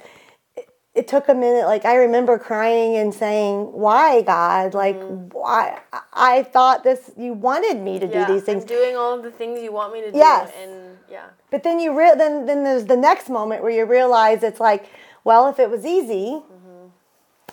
it, 0.55 0.69
it 0.93 1.07
took 1.07 1.29
a 1.29 1.33
minute. 1.33 1.65
Like 1.65 1.86
I 1.86 1.95
remember 1.95 2.38
crying 2.38 2.95
and 2.95 3.13
saying, 3.13 3.72
"Why, 3.72 4.22
God? 4.22 4.74
Like 4.74 4.98
mm-hmm. 4.98 5.29
why? 5.29 5.79
I- 5.91 6.00
I 6.15 6.43
thought 6.43 6.83
this. 6.83 7.12
You 7.17 7.33
wanted 7.33 7.81
me 7.81 8.00
to 8.00 8.07
yeah, 8.07 8.27
do 8.27 8.33
these 8.33 8.43
things." 8.43 8.63
I'm 8.63 8.67
doing 8.67 8.95
all 8.95 9.13
of 9.13 9.24
the 9.24 9.31
things 9.31 9.62
you 9.62 9.72
want 9.72 9.93
me 9.93 10.01
to 10.01 10.12
do. 10.12 10.17
Yes. 10.17 10.51
And 10.62 10.98
yeah. 11.10 11.25
But 11.51 11.63
then 11.63 11.79
you 11.79 11.98
real 11.98 12.15
then 12.15 12.45
then 12.45 12.63
there's 12.63 12.86
the 12.86 12.98
next 12.98 13.29
moment 13.29 13.63
where 13.63 13.72
you 13.72 13.86
realize 13.86 14.43
it's 14.43 14.60
like, 14.60 14.86
well, 15.24 15.48
if 15.48 15.60
it 15.60 15.69
was 15.69 15.86
easy, 15.86 16.41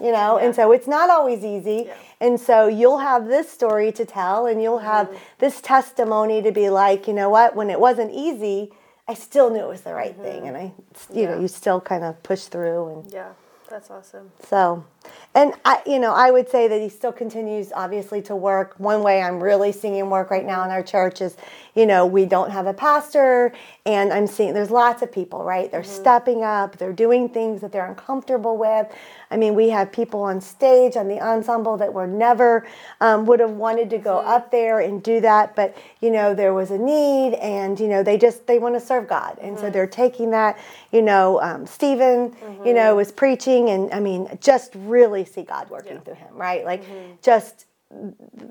you 0.00 0.12
know, 0.12 0.38
and 0.38 0.54
so 0.54 0.72
it's 0.72 0.86
not 0.86 1.10
always 1.10 1.44
easy. 1.44 1.84
Yeah. 1.86 1.94
And 2.20 2.40
so 2.40 2.68
you'll 2.68 2.98
have 2.98 3.26
this 3.26 3.50
story 3.50 3.92
to 3.92 4.04
tell 4.04 4.46
and 4.46 4.62
you'll 4.62 4.78
have 4.78 5.08
mm-hmm. 5.08 5.18
this 5.38 5.60
testimony 5.60 6.42
to 6.42 6.52
be 6.52 6.70
like, 6.70 7.06
you 7.06 7.14
know 7.14 7.30
what, 7.30 7.54
when 7.54 7.70
it 7.70 7.80
wasn't 7.80 8.12
easy, 8.12 8.72
I 9.08 9.14
still 9.14 9.50
knew 9.50 9.60
it 9.60 9.68
was 9.68 9.82
the 9.82 9.94
right 9.94 10.16
thing 10.16 10.42
mm-hmm. 10.42 10.54
and 10.54 10.56
I 10.56 10.72
you 11.12 11.26
know, 11.26 11.40
you 11.40 11.48
still 11.48 11.80
kind 11.80 12.04
of 12.04 12.22
push 12.22 12.44
through 12.44 12.88
and 12.88 13.12
Yeah. 13.12 13.32
That's 13.70 13.88
awesome. 13.88 14.32
so, 14.48 14.84
and 15.32 15.54
I, 15.64 15.80
you 15.86 16.00
know, 16.00 16.12
I 16.12 16.32
would 16.32 16.48
say 16.48 16.66
that 16.66 16.80
he 16.80 16.88
still 16.88 17.12
continues, 17.12 17.70
obviously, 17.72 18.20
to 18.22 18.34
work. 18.34 18.74
One 18.78 19.02
way 19.04 19.22
I'm 19.22 19.40
really 19.40 19.70
seeing 19.70 19.96
him 19.96 20.10
work 20.10 20.28
right 20.28 20.44
now 20.44 20.64
in 20.64 20.70
our 20.70 20.82
church 20.82 21.20
is, 21.20 21.36
you 21.76 21.86
know, 21.86 22.04
we 22.04 22.26
don't 22.26 22.50
have 22.50 22.66
a 22.66 22.74
pastor, 22.74 23.52
and 23.86 24.12
I'm 24.12 24.26
seeing 24.26 24.54
there's 24.54 24.72
lots 24.72 25.02
of 25.02 25.12
people, 25.12 25.44
right? 25.44 25.70
They're 25.70 25.84
stepping 25.84 26.42
up, 26.42 26.78
they're 26.78 26.92
doing 26.92 27.28
things 27.28 27.60
that 27.60 27.70
they're 27.70 27.86
uncomfortable 27.86 28.56
with. 28.56 28.88
I 29.30 29.36
mean, 29.36 29.54
we 29.54 29.68
have 29.68 29.92
people 29.92 30.22
on 30.22 30.40
stage 30.40 30.96
on 30.96 31.06
the 31.06 31.20
ensemble 31.20 31.76
that 31.76 31.94
were 31.94 32.08
never 32.08 32.66
um, 33.00 33.24
would 33.26 33.38
have 33.38 33.52
wanted 33.52 33.88
to 33.90 33.98
go 33.98 34.18
up 34.18 34.50
there 34.50 34.80
and 34.80 35.00
do 35.00 35.20
that, 35.20 35.54
but 35.54 35.76
you 36.00 36.10
know, 36.10 36.34
there 36.34 36.52
was 36.52 36.72
a 36.72 36.78
need, 36.78 37.34
and 37.34 37.78
you 37.78 37.86
know, 37.86 38.02
they 38.02 38.18
just 38.18 38.48
they 38.48 38.58
want 38.58 38.74
to 38.74 38.80
serve 38.80 39.06
God, 39.06 39.38
and 39.40 39.56
so 39.56 39.70
they're 39.70 39.86
taking 39.86 40.32
that. 40.32 40.58
You 40.90 41.02
know, 41.02 41.40
um, 41.40 41.66
Stephen, 41.66 42.34
you 42.64 42.74
know, 42.74 42.96
was 42.96 43.12
preaching, 43.12 43.70
and 43.70 43.92
I 43.92 44.00
mean, 44.00 44.28
just 44.40 44.74
really 44.90 45.24
see 45.24 45.42
God 45.42 45.70
working 45.70 46.00
through 46.00 46.14
him, 46.14 46.34
right? 46.34 46.64
Like, 46.64 46.84
mm-hmm. 46.84 47.12
just 47.22 47.66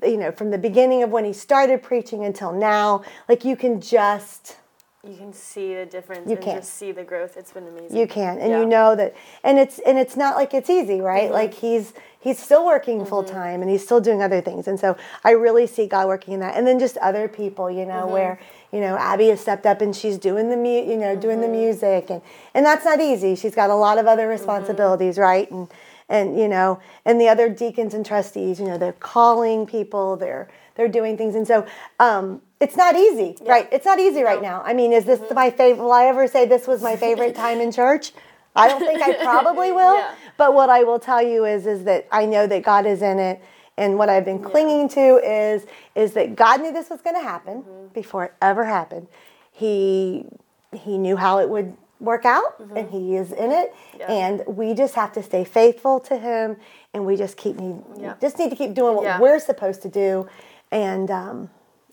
you 0.02 0.16
know, 0.18 0.30
from 0.32 0.50
the 0.50 0.58
beginning 0.58 1.02
of 1.02 1.10
when 1.10 1.24
he 1.24 1.32
started 1.32 1.82
preaching 1.82 2.24
until 2.24 2.52
now, 2.52 3.02
like 3.28 3.44
you 3.44 3.56
can 3.56 3.80
just 3.80 4.56
You 5.02 5.16
can 5.16 5.32
see 5.32 5.74
the 5.74 5.86
difference 5.86 6.28
You 6.28 6.36
and 6.36 6.44
can. 6.44 6.56
just 6.56 6.74
see 6.74 6.92
the 6.92 7.04
growth. 7.04 7.38
It's 7.38 7.52
been 7.52 7.66
amazing. 7.66 7.96
you 7.96 8.06
can 8.06 8.38
and 8.38 8.50
Yeah. 8.50 8.60
you 8.60 8.66
know 8.66 8.94
that 8.96 9.14
and 9.42 9.58
it's 9.58 9.78
and 9.80 9.98
it's 9.98 10.14
not 10.16 10.36
like 10.36 10.52
it's 10.52 10.68
easy 10.68 11.00
right 11.00 11.24
mm-hmm. 11.24 11.32
like 11.32 11.54
he's 11.54 11.94
he's 12.20 12.38
still 12.38 12.66
working 12.66 12.98
mm-hmm. 12.98 13.08
full 13.08 13.24
time 13.24 13.62
and 13.62 13.70
he's 13.70 13.82
still 13.82 14.00
doing 14.00 14.22
other 14.22 14.42
things 14.42 14.68
and 14.68 14.78
so 14.78 14.94
i 15.24 15.30
really 15.30 15.66
see 15.66 15.86
god 15.86 16.06
working 16.06 16.34
in 16.34 16.40
that 16.40 16.54
and 16.54 16.66
then 16.66 16.78
just 16.78 16.98
other 16.98 17.26
people 17.26 17.70
you 17.70 17.86
know 17.86 18.06
where 18.06 18.38
you 18.72 18.80
know 18.80 18.94
abby 18.98 19.28
has 19.28 19.40
stepped 19.40 19.64
up 19.64 19.80
and 19.80 19.96
she's 19.96 20.18
doing 20.18 20.50
the 20.50 20.56
mu- 20.56 20.86
you 20.90 20.98
know 20.98 21.16
doing 21.16 21.40
the 21.40 21.48
music 21.48 22.10
and 22.10 22.20
and 22.52 22.66
that's 22.66 22.84
not 22.84 23.00
easy 23.00 23.34
she's 23.34 23.54
got 23.54 23.70
a 23.70 23.74
lot 23.74 23.96
of 23.96 24.06
other 24.06 24.28
responsibilities 24.28 25.16
right 25.16 25.50
and 25.50 25.66
and 26.10 26.38
you 26.38 26.48
know 26.48 26.78
and 27.06 27.18
the 27.20 27.28
other 27.28 27.48
deacons 27.48 27.94
and 27.94 28.04
trustees 28.04 28.60
you 28.60 28.66
know 28.66 28.76
they're 28.76 28.92
calling 28.92 29.64
people 29.66 30.16
they're 30.16 30.48
they're 30.76 30.88
doing 30.88 31.16
things. 31.16 31.34
And 31.34 31.46
so 31.46 31.66
um 31.98 32.42
it's 32.60 32.76
not 32.76 32.96
easy 32.96 33.36
right? 33.46 33.68
It's 33.72 33.86
not 33.86 33.98
easy 33.98 34.22
right 34.22 34.42
now. 34.42 34.62
I 34.66 34.74
mean 34.74 34.92
is 34.92 35.04
this 35.06 35.20
my 35.32 35.50
favorite 35.50 35.82
will 35.82 35.92
i 35.92 36.04
ever 36.06 36.26
say 36.26 36.44
this 36.44 36.66
was 36.66 36.82
my 36.82 36.96
favorite 36.96 37.34
time 37.46 37.60
in 37.60 37.72
church? 37.72 38.12
I 38.54 38.68
don't 38.68 38.80
think 38.80 39.00
i 39.00 39.14
probably 39.22 39.70
will. 39.80 39.96
Yeah. 39.96 40.14
but 40.36 40.52
what 40.54 40.68
i 40.68 40.82
will 40.82 40.98
tell 40.98 41.22
you 41.22 41.44
is 41.44 41.66
is 41.66 41.84
that 41.84 42.06
i 42.10 42.26
know 42.26 42.46
that 42.46 42.62
god 42.62 42.84
is 42.84 43.00
in 43.00 43.18
it. 43.18 43.40
And 43.76 43.96
what 43.96 44.08
i've 44.08 44.24
been 44.24 44.42
clinging 44.42 44.88
to 44.90 45.20
is 45.24 45.64
is 45.94 46.12
that 46.14 46.34
god 46.34 46.60
knew 46.60 46.72
this 46.72 46.90
was 46.90 47.00
going 47.00 47.16
to 47.16 47.22
happen 47.22 47.64
before 47.94 48.24
it 48.24 48.34
ever 48.42 48.64
happened. 48.64 49.06
He 49.52 50.26
he 50.72 50.98
knew 50.98 51.16
how 51.16 51.38
it 51.38 51.48
would 51.48 51.76
work 52.00 52.24
out 52.24 52.58
and 52.74 52.88
he 52.90 53.16
is 53.16 53.30
in 53.32 53.50
it 53.52 53.74
Yeah. 53.98 54.10
and 54.10 54.42
we 54.46 54.74
just 54.74 54.94
have 54.94 55.12
to 55.12 55.22
stay 55.22 55.44
faithful 55.44 56.00
to 56.00 56.16
him 56.16 56.56
and 56.94 57.04
we 57.04 57.16
just 57.16 57.36
keep 57.36 57.58
need 57.60 57.76
Yeah. 57.98 58.14
just 58.20 58.38
need 58.38 58.50
to 58.50 58.56
keep 58.56 58.74
doing 58.74 58.96
what 58.96 59.04
Yeah. 59.04 59.20
we're 59.20 59.38
supposed 59.38 59.82
to 59.82 59.88
do 59.88 60.26
and 60.70 61.10
um 61.10 61.50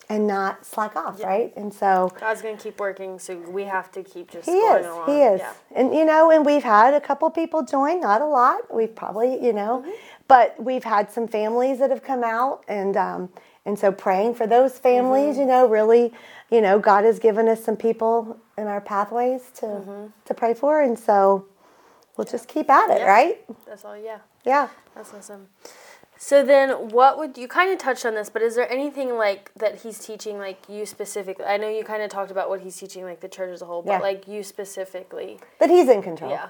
and 0.10 0.26
not 0.26 0.66
slack 0.66 0.96
off 0.96 1.22
right 1.22 1.52
and 1.58 1.74
so 1.74 2.10
God's 2.18 2.42
gonna 2.42 2.56
keep 2.56 2.80
working, 2.80 3.20
so 3.20 3.36
we 3.36 3.66
have 3.66 3.92
to 3.92 4.04
keep 4.04 4.32
just 4.32 4.46
he 4.48 4.54
going 4.54 4.80
is 4.82 4.86
along. 4.88 5.08
he 5.10 5.22
is 5.22 5.42
Yeah. 5.42 5.52
and 5.76 5.94
you 5.94 6.06
know 6.06 6.32
and 6.32 6.46
we've 6.46 6.64
had 6.64 6.94
a 6.94 7.02
couple 7.02 7.30
people 7.30 7.62
join 7.64 8.00
not 8.00 8.22
a 8.22 8.26
lot 8.26 8.74
we've 8.74 8.96
probably 8.96 9.44
you 9.44 9.52
know 9.52 9.80
Mm-hmm. 9.86 9.92
but 10.30 10.56
we've 10.64 10.86
had 10.86 11.12
some 11.12 11.28
families 11.28 11.80
that 11.80 11.90
have 11.90 12.04
come 12.04 12.24
out 12.24 12.64
and 12.70 12.96
um 12.96 13.30
and 13.68 13.78
so 13.78 13.92
praying 13.92 14.34
for 14.34 14.48
those 14.48 14.80
families 14.80 15.34
Mm-hmm. 15.36 15.42
you 15.42 15.48
know 15.54 15.68
really 15.68 16.06
you 16.50 16.62
know 16.62 16.80
god 16.80 17.04
has 17.04 17.20
given 17.20 17.48
us 17.48 17.64
some 17.64 17.78
people 17.78 18.40
in 18.58 18.66
our 18.66 18.82
pathways 18.82 19.42
to 19.60 19.66
Mm-hmm. 19.68 20.06
to 20.26 20.34
pray 20.34 20.54
for 20.56 20.82
and 20.82 20.98
so 20.98 21.46
we'll 22.16 22.26
just 22.36 22.48
keep 22.48 22.70
at 22.70 22.90
it 22.90 23.00
Yeah. 23.02 23.06
right 23.18 23.38
That's 23.68 23.86
all. 23.86 23.98
Yeah. 23.98 24.20
yeah 24.46 24.70
That's 24.96 25.14
awesome. 25.14 25.48
So 26.20 26.44
then, 26.44 26.72
what 26.90 27.20
would 27.20 27.38
you 27.38 27.48
kind 27.48 27.72
of 27.72 27.78
touched 27.78 28.04
on 28.04 28.16
this? 28.16 28.28
But 28.32 28.42
is 28.42 28.56
there 28.56 28.68
anything 28.72 29.10
like 29.18 29.52
that 29.56 29.82
he's 29.84 30.00
teaching, 30.00 30.40
like 30.40 30.58
you 30.68 30.88
specifically? 30.88 31.46
I 31.46 31.58
know 31.58 31.70
you 31.70 31.84
kind 31.84 32.02
of 32.02 32.10
talked 32.10 32.32
about 32.32 32.50
what 32.50 32.62
he's 32.62 32.76
teaching, 32.76 33.04
like 33.04 33.20
the 33.20 33.28
church 33.30 33.52
as 33.54 33.62
a 33.62 33.66
whole, 33.66 33.84
but 33.84 33.92
Yeah. 33.92 34.00
like 34.00 34.28
you 34.28 34.42
specifically. 34.42 35.40
that 35.60 35.70
he's 35.70 35.88
in 35.88 36.02
control 36.02 36.32
Yeah. 36.32 36.50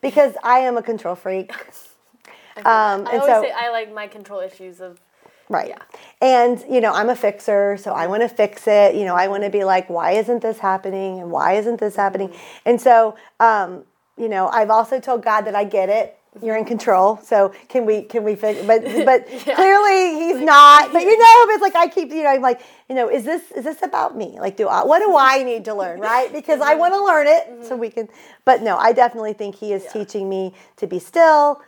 because 0.00 0.32
i 0.42 0.58
am 0.68 0.76
a 0.76 0.82
control 0.82 1.14
freak 1.14 1.52
um 2.56 2.64
I 2.66 2.94
and 2.96 3.06
always 3.08 3.24
so 3.26 3.42
say 3.42 3.52
I 3.54 3.70
like 3.70 3.92
my 3.94 4.06
control 4.08 4.40
issues 4.40 4.80
of. 4.80 5.00
Right. 5.48 5.68
Yeah. 5.68 5.78
And, 6.20 6.64
you 6.70 6.80
know, 6.80 6.92
I'm 6.92 7.10
a 7.10 7.16
fixer, 7.16 7.76
so 7.76 7.92
I 7.92 8.06
want 8.06 8.22
to 8.22 8.28
fix 8.28 8.66
it. 8.66 8.94
You 8.94 9.04
know, 9.04 9.14
I 9.14 9.28
want 9.28 9.42
to 9.44 9.50
be 9.50 9.64
like, 9.64 9.90
why 9.90 10.12
isn't 10.12 10.42
this 10.42 10.58
happening? 10.58 11.20
And 11.20 11.30
why 11.30 11.54
isn't 11.54 11.80
this 11.80 11.96
happening? 11.96 12.28
Mm-hmm. 12.28 12.68
And 12.68 12.80
so, 12.80 13.16
um, 13.40 13.84
you 14.16 14.28
know, 14.28 14.48
I've 14.48 14.70
also 14.70 15.00
told 15.00 15.22
God 15.22 15.42
that 15.42 15.54
I 15.54 15.64
get 15.64 15.88
it. 15.88 16.18
You're 16.42 16.56
in 16.56 16.64
control. 16.64 17.18
So 17.18 17.54
can 17.68 17.84
we, 17.86 18.02
can 18.02 18.24
we 18.24 18.34
fix, 18.34 18.64
but, 18.66 18.82
but 19.04 19.26
clearly 19.28 20.14
he's 20.14 20.40
not, 20.40 20.92
but 20.92 21.02
you 21.02 21.16
know, 21.16 21.54
it's 21.54 21.62
like, 21.62 21.76
I 21.76 21.88
keep, 21.88 22.10
you 22.10 22.22
know, 22.22 22.30
I'm 22.30 22.42
like, 22.42 22.60
you 22.88 22.94
know, 22.94 23.08
is 23.08 23.24
this, 23.24 23.52
is 23.52 23.64
this 23.64 23.82
about 23.82 24.16
me? 24.16 24.38
Like, 24.40 24.56
do 24.56 24.66
I, 24.66 24.82
what 24.84 25.00
do 25.00 25.14
I 25.16 25.42
need 25.42 25.64
to 25.66 25.74
learn? 25.74 26.00
Right. 26.00 26.32
Because 26.32 26.60
I 26.60 26.70
mm-hmm. 26.70 26.80
want 26.80 26.94
to 26.94 27.04
learn 27.04 27.26
it 27.26 27.64
so 27.64 27.72
mm-hmm. 27.72 27.80
we 27.80 27.90
can, 27.90 28.08
but 28.44 28.62
no, 28.62 28.76
I 28.76 28.92
definitely 28.92 29.34
think 29.34 29.54
he 29.54 29.72
is 29.72 29.86
teaching 29.92 30.28
me 30.28 30.54
to 30.76 30.86
be 30.86 30.98
still. 30.98 31.62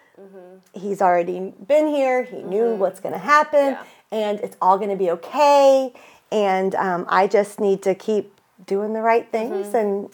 He's 0.73 1.01
already 1.03 1.53
been 1.67 1.89
here. 1.89 2.25
He 2.25 2.43
knew 2.43 2.75
what's 2.75 3.01
going 3.01 3.13
to 3.13 3.19
happen, 3.19 3.73
Yeah. 3.73 3.83
and 4.13 4.41
it's 4.41 4.57
all 4.61 4.77
going 4.79 4.91
to 4.91 4.97
be 4.97 5.11
okay. 5.13 5.93
And 6.33 6.75
um, 6.75 7.07
I 7.09 7.27
just 7.27 7.61
need 7.61 7.83
to 7.83 7.95
keep 7.95 8.33
doing 8.67 8.93
the 8.93 9.01
right 9.03 9.31
things, 9.31 9.75
and 9.75 10.11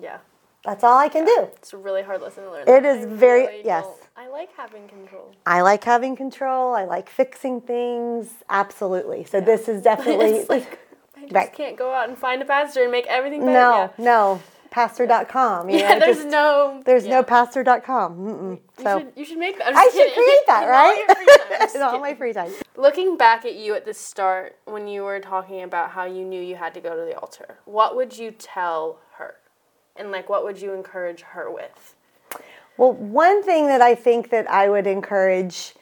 Yeah. 0.00 0.18
that's 0.64 0.84
all 0.84 0.98
I 0.98 1.08
can 1.08 1.24
do. 1.24 1.48
It's 1.56 1.72
a 1.72 1.76
really 1.76 2.02
hard 2.02 2.20
lesson 2.22 2.44
to 2.44 2.50
learn. 2.50 2.68
It 2.68 2.84
is 2.84 3.04
I 3.06 3.08
very- 3.08 3.46
really 3.46 3.62
yes. 3.64 3.86
I 4.16 4.28
like 4.28 4.50
having 4.56 4.88
control. 4.88 5.32
I 5.44 5.60
like 5.62 5.84
having 5.84 6.16
control. 6.16 6.74
I 6.74 6.84
like 6.84 7.08
fixing 7.10 7.60
things. 7.60 8.30
Absolutely. 8.48 9.24
So 9.24 9.40
this 9.40 9.68
is 9.68 9.82
definitely 9.82 10.30
It's 10.40 10.48
like 10.48 10.78
I 11.16 11.20
just 11.22 11.34
Right. 11.34 11.52
can't 11.52 11.76
go 11.76 11.92
out 11.92 12.08
and 12.08 12.16
find 12.16 12.40
a 12.40 12.44
pastor 12.44 12.82
and 12.82 12.92
make 12.92 13.06
everything 13.08 13.40
better. 13.40 13.52
no, 13.52 13.90
Yeah. 13.98 14.04
no. 14.04 14.42
Pastor.com. 14.76 15.70
You 15.70 15.78
Yeah, 15.80 15.94
know, 15.94 16.00
there's 16.00 16.16
just- 16.18 16.28
no. 16.28 16.82
There's 16.84 17.06
yeah. 17.06 17.16
no 17.16 17.22
pastor.com. 17.22 18.18
Mm-mm. 18.18 18.50
You 18.78 18.84
So 18.84 18.98
should, 18.98 19.12
you 19.16 19.24
should 19.24 19.38
make 19.38 19.56
that. 19.56 19.74
I 19.74 19.84
just 19.86 19.96
should 19.96 20.12
create 20.12 20.46
that, 20.48 20.66
right? 20.68 20.76
all 20.76 20.84
right? 20.84 20.98
your 20.98 21.16
free 21.16 21.26
time. 21.26 21.46
I'm 21.52 21.58
just 21.60 21.76
in 21.76 21.82
all 21.82 21.90
kidding. 21.92 22.02
my 22.02 22.14
free 22.14 22.32
time. 22.34 22.52
Looking 22.76 23.16
back 23.16 23.46
at 23.46 23.54
you 23.54 23.74
at 23.74 23.86
the 23.86 23.94
start 23.94 24.56
when 24.66 24.86
you 24.86 25.02
were 25.04 25.18
talking 25.18 25.62
about 25.62 25.92
how 25.92 26.04
you 26.04 26.26
knew 26.26 26.42
you 26.42 26.56
had 26.56 26.74
to 26.74 26.80
go 26.80 26.94
to 26.94 27.06
the 27.06 27.18
altar, 27.18 27.56
what 27.64 27.96
would 27.96 28.18
you 28.18 28.30
tell 28.32 28.98
her? 29.14 29.36
And 29.96 30.10
like 30.12 30.28
what 30.28 30.44
would 30.44 30.60
you 30.60 30.74
encourage 30.74 31.22
her 31.22 31.50
with? 31.50 31.94
Well, 32.76 32.92
one 32.92 33.42
thing 33.42 33.68
that 33.68 33.80
I 33.80 33.94
think 33.94 34.28
that 34.28 34.46
I 34.50 34.68
would 34.68 34.86
encourage 34.86 35.74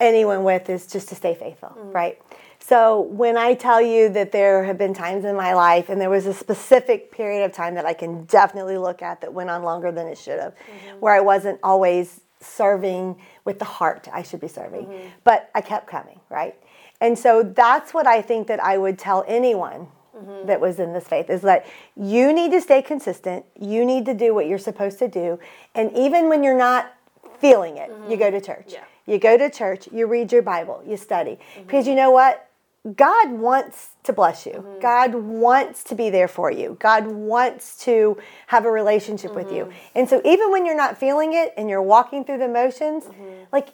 anyone 0.00 0.44
with 0.44 0.68
is 0.68 0.86
just 0.86 1.08
to 1.08 1.14
stay 1.14 1.34
faithful, 1.34 1.70
mm-hmm. 1.70 1.92
right? 1.92 2.20
So 2.66 3.02
when 3.02 3.36
I 3.36 3.52
tell 3.52 3.82
you 3.82 4.08
that 4.10 4.32
there 4.32 4.64
have 4.64 4.78
been 4.78 4.94
times 4.94 5.26
in 5.26 5.36
my 5.36 5.52
life, 5.52 5.90
and 5.90 6.00
there 6.00 6.08
was 6.08 6.24
a 6.24 6.32
specific 6.32 7.12
period 7.12 7.44
of 7.44 7.52
time 7.52 7.74
that 7.74 7.84
I 7.84 7.92
can 7.92 8.24
definitely 8.24 8.78
look 8.78 9.02
at 9.02 9.20
that 9.20 9.34
went 9.34 9.50
on 9.50 9.64
longer 9.64 9.92
than 9.92 10.06
it 10.06 10.16
should 10.16 10.40
have, 10.40 10.54
mm-hmm. 10.54 11.00
where 11.00 11.12
I 11.12 11.20
wasn't 11.20 11.60
always 11.62 12.22
serving 12.40 13.16
with 13.44 13.58
the 13.58 13.66
heart 13.66 14.08
I 14.10 14.22
should 14.22 14.40
be 14.40 14.48
serving, 14.48 14.86
mm-hmm. 14.86 15.08
but 15.24 15.50
I 15.54 15.60
kept 15.60 15.86
coming, 15.86 16.20
right? 16.30 16.54
And 17.02 17.18
so 17.18 17.42
that's 17.42 17.92
what 17.92 18.06
I 18.06 18.22
think 18.22 18.46
that 18.46 18.64
I 18.64 18.78
would 18.78 18.98
tell 18.98 19.26
anyone 19.28 19.88
mm-hmm. 20.16 20.46
that 20.46 20.58
was 20.58 20.78
in 20.78 20.94
this 20.94 21.06
faith 21.06 21.28
is 21.28 21.42
that 21.42 21.66
you 21.96 22.32
need 22.32 22.50
to 22.52 22.62
stay 22.62 22.80
consistent. 22.80 23.44
You 23.60 23.84
need 23.84 24.06
to 24.06 24.14
do 24.14 24.32
what 24.32 24.46
you're 24.46 24.56
supposed 24.56 24.98
to 25.00 25.08
do. 25.08 25.38
And 25.74 25.92
even 25.92 26.30
when 26.30 26.42
you're 26.42 26.56
not 26.56 26.94
feeling 27.40 27.76
it, 27.76 27.90
you 28.08 28.16
go 28.16 28.30
to 28.30 28.40
church. 28.40 28.68
Yeah. 28.68 28.84
You 29.06 29.18
go 29.18 29.36
to 29.36 29.50
church, 29.50 29.86
you 29.92 30.06
read 30.06 30.32
your 30.32 30.40
Bible, 30.40 30.82
you 30.86 30.96
study. 30.96 31.38
Because 31.58 31.86
you 31.86 31.94
know 31.94 32.10
what? 32.10 32.48
God 32.92 33.32
wants 33.32 33.90
to 34.02 34.12
bless 34.12 34.44
you. 34.44 34.52
Mm-hmm. 34.52 34.80
God 34.80 35.14
wants 35.14 35.84
to 35.84 35.94
be 35.94 36.10
there 36.10 36.28
for 36.28 36.50
you. 36.50 36.76
God 36.80 37.06
wants 37.06 37.78
to 37.84 38.18
have 38.48 38.66
a 38.66 38.70
relationship 38.70 39.34
with 39.34 39.50
you. 39.50 39.64
Mm-hmm. 39.64 39.98
And 39.98 40.08
so 40.08 40.20
even 40.22 40.50
when 40.52 40.66
you're 40.66 40.76
not 40.76 40.98
feeling 40.98 41.32
it 41.32 41.54
and 41.56 41.70
you're 41.70 41.82
walking 41.82 42.24
through 42.24 42.38
the 42.38 42.48
motions, 42.48 43.04
mm-hmm. 43.04 43.44
like 43.52 43.70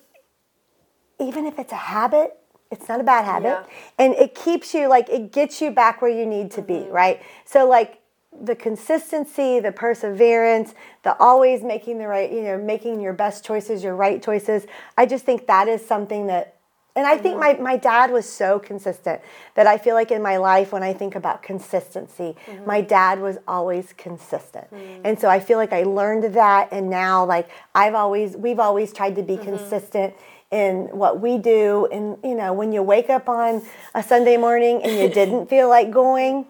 even 1.19 1.45
if 1.45 1.59
it's 1.59 1.73
a 1.73 1.77
habit, 1.77 2.37
it's 2.71 2.89
not 2.89 3.01
a 3.01 3.03
bad 3.03 3.25
habit. 3.25 3.49
Yeah. 3.49 3.65
And 3.99 4.15
it 4.15 4.37
keeps 4.37 4.75
you 4.75 4.89
like 4.89 5.09
it 5.09 5.33
gets 5.33 5.61
you 5.61 5.73
back 5.73 6.01
where 6.01 6.11
you 6.11 6.25
need 6.25 6.53
to 6.53 6.63
be, 6.63 6.87
right? 6.89 7.21
So 7.45 7.69
like 7.69 8.01
the 8.43 8.55
consistency, 8.55 9.59
the 9.59 9.73
perseverance, 9.73 10.75
the 11.03 11.17
always 11.19 11.65
making 11.65 11.99
the 11.99 12.07
right, 12.07 12.31
you 12.31 12.43
know, 12.43 12.59
making 12.59 13.01
your 13.01 13.13
best 13.13 13.45
choices, 13.45 13.83
your 13.83 13.97
right 13.97 14.23
choices. 14.23 14.67
I 14.97 15.07
just 15.07 15.25
think 15.25 15.49
that 15.49 15.67
is 15.67 15.85
something 15.85 16.29
that 16.29 16.60
and 16.97 17.07
I 17.07 17.17
think 17.17 17.37
mm-hmm. 17.37 17.63
my, 17.63 17.73
my 17.73 17.77
dad 17.77 18.11
was 18.11 18.29
so 18.29 18.59
consistent 18.59 19.21
that 19.55 19.67
I 19.67 19.79
feel 19.79 19.95
like 19.95 20.11
in 20.11 20.23
my 20.23 20.39
life, 20.39 20.73
when 20.73 20.83
I 20.83 20.93
think 20.93 21.15
about 21.15 21.43
consistency, 21.43 22.37
mm-hmm. 22.47 22.67
my 22.67 22.81
dad 22.81 23.21
was 23.21 23.39
always 23.47 23.93
consistent. 23.97 24.73
Mm. 24.75 25.01
And 25.05 25.21
so 25.21 25.29
I 25.29 25.39
feel 25.39 25.57
like 25.57 25.73
I 25.73 25.85
learned 25.85 26.35
that. 26.35 26.69
And 26.73 26.91
now, 26.91 27.25
like, 27.25 27.49
I've 27.75 27.95
always, 27.95 28.37
we've 28.37 28.59
always 28.59 28.93
tried 28.93 29.15
to 29.17 29.23
be 29.23 29.35
mm-hmm. 29.35 29.45
consistent 29.45 30.15
in 30.51 30.89
what 30.91 31.21
we 31.21 31.39
do. 31.39 31.87
And, 31.93 32.19
you 32.25 32.35
know, 32.35 32.53
when 32.53 32.73
you 32.73 32.83
wake 32.83 33.09
up 33.09 33.29
on 33.29 33.63
a 33.95 34.03
Sunday 34.03 34.37
morning 34.37 34.83
and 34.83 34.99
you 34.99 35.09
didn't 35.15 35.49
feel 35.49 35.69
like 35.69 35.93
going, 35.93 36.47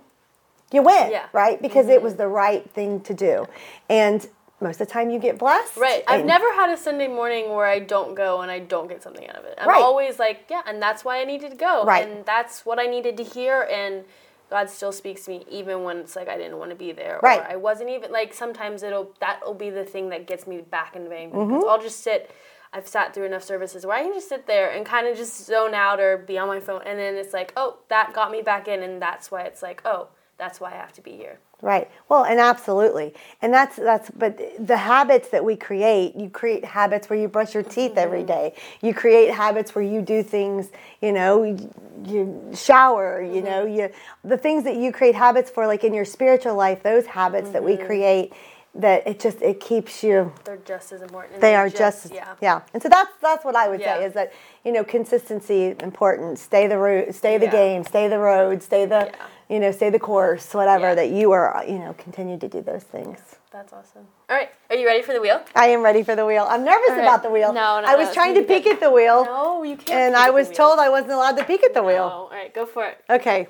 you 0.72 0.82
went, 0.82 1.12
Yeah. 1.12 1.26
right? 1.32 1.60
Because 1.60 1.88
it 1.88 2.02
was 2.02 2.14
the 2.16 2.28
right 2.28 2.68
thing 2.70 3.00
to 3.02 3.12
do. 3.12 3.46
And 3.88 4.26
most 4.60 4.80
of 4.80 4.86
the 4.86 4.92
time 4.92 5.10
you 5.10 5.18
get 5.18 5.38
blessed. 5.38 5.76
Right. 5.76 6.04
I've 6.06 6.24
never 6.24 6.52
had 6.54 6.70
a 6.70 6.76
Sunday 6.76 7.08
morning 7.08 7.50
where 7.54 7.66
I 7.66 7.78
don't 7.78 8.14
go 8.14 8.40
and 8.42 8.50
I 8.50 8.58
don't 8.58 8.88
get 8.88 9.02
something 9.02 9.26
out 9.28 9.36
of 9.36 9.44
it. 9.44 9.54
I'm 9.58 9.68
Right. 9.68 9.82
always 9.82 10.18
like, 10.18 10.44
yeah, 10.50 10.62
and 10.66 10.80
that's 10.82 11.04
why 11.04 11.20
I 11.20 11.24
needed 11.24 11.50
to 11.52 11.56
go. 11.56 11.84
Right. 11.84 12.06
And 12.08 12.24
that's 12.26 12.66
what 12.66 12.78
I 12.78 12.86
needed 12.86 13.16
to 13.18 13.22
hear 13.24 13.62
and 13.62 14.04
God 14.50 14.68
still 14.68 14.90
speaks 14.90 15.26
to 15.26 15.30
me 15.30 15.44
even 15.48 15.84
when 15.84 15.98
it's 15.98 16.16
like 16.16 16.28
I 16.28 16.36
didn't 16.36 16.58
want 16.58 16.70
to 16.70 16.76
be 16.76 16.90
there 16.92 17.20
Right. 17.22 17.38
or 17.40 17.44
I 17.44 17.56
wasn't 17.56 17.88
even 17.90 18.10
like 18.10 18.34
sometimes 18.34 18.82
it'll 18.82 19.14
that'll 19.20 19.54
be 19.54 19.70
the 19.70 19.84
thing 19.84 20.08
that 20.08 20.26
gets 20.26 20.44
me 20.46 20.60
back 20.60 20.96
in 20.96 21.08
vein 21.08 21.30
Mm-hmm. 21.30 21.54
because 21.54 21.64
I'll 21.68 21.80
just 21.80 22.00
sit 22.02 22.30
I've 22.72 22.86
sat 22.88 23.14
through 23.14 23.24
enough 23.26 23.44
services 23.44 23.86
where 23.86 23.96
I 23.96 24.02
can 24.02 24.12
just 24.12 24.28
sit 24.28 24.46
there 24.48 24.70
and 24.70 24.84
kind 24.84 25.06
of 25.06 25.16
just 25.16 25.44
zone 25.46 25.72
out 25.74 25.98
or 26.00 26.18
be 26.18 26.36
on 26.38 26.48
my 26.48 26.58
phone 26.60 26.82
and 26.84 26.98
then 26.98 27.14
it's 27.16 27.32
like, 27.32 27.52
"Oh, 27.56 27.78
that 27.88 28.12
got 28.12 28.30
me 28.30 28.42
back 28.42 28.68
in." 28.68 28.80
And 28.84 29.02
that's 29.02 29.28
why 29.30 29.42
it's 29.42 29.60
like, 29.60 29.82
"Oh, 29.84 30.08
that's 30.38 30.60
why 30.60 30.70
I 30.72 30.76
have 30.76 30.92
to 30.92 31.00
be 31.00 31.16
here." 31.16 31.38
Right. 31.62 31.90
Well, 32.08 32.24
and 32.24 32.40
absolutely. 32.40 33.12
And 33.42 33.52
that's 33.52 33.76
that's 33.76 34.10
but 34.10 34.40
the 34.58 34.78
habits 34.78 35.28
that 35.28 35.44
we 35.44 35.56
create, 35.56 36.16
you 36.16 36.30
create 36.30 36.64
habits 36.64 37.10
where 37.10 37.18
you 37.18 37.28
brush 37.28 37.52
your 37.52 37.62
teeth 37.62 37.96
every 37.96 38.20
mm-hmm. 38.20 38.28
day. 38.28 38.54
You 38.80 38.94
create 38.94 39.32
habits 39.32 39.74
where 39.74 39.84
you 39.84 40.00
do 40.00 40.22
things, 40.22 40.70
you 41.02 41.12
know, 41.12 41.42
you, 41.42 41.70
you 42.04 42.50
shower, 42.54 43.22
you 43.22 43.42
mm-hmm. 43.42 43.44
know, 43.44 43.66
you 43.66 43.90
the 44.24 44.38
things 44.38 44.64
that 44.64 44.76
you 44.76 44.90
create 44.90 45.14
habits 45.14 45.50
for 45.50 45.66
like 45.66 45.84
in 45.84 45.92
your 45.92 46.06
spiritual 46.06 46.54
life, 46.54 46.82
those 46.82 47.04
habits 47.04 47.50
that 47.50 47.62
we 47.62 47.76
mm-hmm. 47.76 47.86
create 47.86 48.32
that 48.74 49.06
it 49.06 49.18
just 49.18 49.42
it 49.42 49.60
keeps 49.60 50.02
you 50.02 50.32
They're 50.44 50.56
just 50.58 50.92
as 50.92 51.02
important. 51.02 51.40
they 51.40 51.56
are 51.56 51.68
just, 51.68 52.14
yeah. 52.14 52.34
yeah. 52.40 52.62
And 52.72 52.82
so 52.82 52.88
that's 52.88 53.10
that's 53.20 53.44
what 53.44 53.56
I 53.56 53.68
would 53.68 53.80
Yeah. 53.80 53.98
say 53.98 54.04
is 54.04 54.12
that 54.14 54.32
you 54.64 54.72
know 54.72 54.84
consistency 54.84 55.74
important. 55.80 56.38
Stay 56.38 56.68
the 56.68 56.78
route, 56.78 57.14
stay 57.14 57.36
the 57.36 57.46
Yeah. 57.46 57.50
game, 57.50 57.84
stay 57.84 58.08
the 58.08 58.18
road, 58.18 58.62
stay 58.62 58.86
the 58.86 59.10
Yeah. 59.12 59.26
You 59.50 59.58
know 59.60 59.72
stay 59.72 59.90
the 59.90 59.98
course, 59.98 60.54
whatever 60.54 60.88
Yeah. 60.90 60.94
that 60.94 61.10
you 61.10 61.32
are 61.32 61.64
you 61.66 61.78
know 61.78 61.92
continue 61.94 62.38
to 62.38 62.48
do 62.48 62.62
those 62.62 62.84
things. 62.84 63.18
That's 63.52 63.72
awesome. 63.72 64.06
All 64.30 64.36
right, 64.36 64.50
are 64.70 64.76
you 64.76 64.86
ready 64.86 65.02
for 65.02 65.12
the 65.12 65.20
wheel? 65.20 65.42
I 65.56 65.66
am 65.66 65.82
ready 65.82 66.02
for 66.04 66.14
the 66.14 66.24
wheel. 66.24 66.46
I'm 66.48 66.64
nervous 66.64 66.90
right. 66.90 67.00
about 67.00 67.22
the 67.24 67.30
wheel. 67.30 67.52
No, 67.52 67.80
no, 67.80 67.86
I 67.86 67.96
was 67.96 68.08
no, 68.08 68.14
trying 68.14 68.34
to 68.36 68.42
peek 68.44 68.66
at 68.66 68.78
the 68.80 68.90
wheel, 68.90 69.24
No, 69.24 69.62
you 69.64 69.76
can't. 69.76 69.90
and 69.90 70.16
I 70.16 70.30
was 70.30 70.48
told. 70.50 70.78
I 70.78 70.88
wasn't 70.88 71.12
allowed 71.12 71.36
to 71.38 71.44
peek 71.44 71.64
at 71.64 71.74
the 71.74 71.80
Oh, 71.80 71.86
wheel. 71.86 72.02
all 72.04 72.30
right, 72.30 72.54
go 72.54 72.64
for 72.64 72.86
it. 72.86 73.04
Okay. 73.10 73.48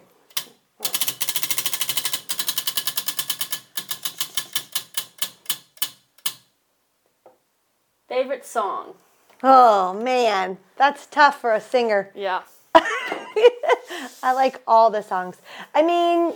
Favorite 8.08 8.44
song? 8.44 8.94
Oh 9.42 9.92
man, 9.94 10.58
that's 10.76 11.06
tough 11.06 11.40
for 11.40 11.52
a 11.52 11.60
singer. 11.60 12.10
Yeah. 12.14 12.42
I 14.22 14.32
like 14.32 14.60
all 14.66 14.90
the 14.90 15.02
songs. 15.02 15.36
I 15.74 15.82
mean, 15.82 16.34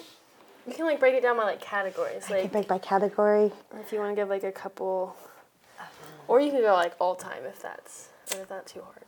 You 0.66 0.74
can 0.74 0.86
like 0.86 1.00
break 1.00 1.14
it 1.14 1.22
down 1.22 1.36
by 1.36 1.44
like 1.44 1.60
categories, 1.60 2.24
I 2.28 2.34
like 2.42 2.52
pick 2.52 2.68
by 2.68 2.78
category. 2.78 3.52
if 3.80 3.92
you 3.92 3.98
want 3.98 4.10
to 4.12 4.16
give 4.16 4.28
like 4.28 4.44
a 4.44 4.52
couple, 4.52 5.16
or 6.28 6.40
you 6.40 6.50
can 6.50 6.60
go 6.60 6.72
like 6.74 6.94
all 7.00 7.14
time 7.14 7.44
if 7.46 7.60
that's 7.60 8.08
if 8.30 8.48
that's 8.48 8.72
too 8.72 8.80
hard. 8.82 8.98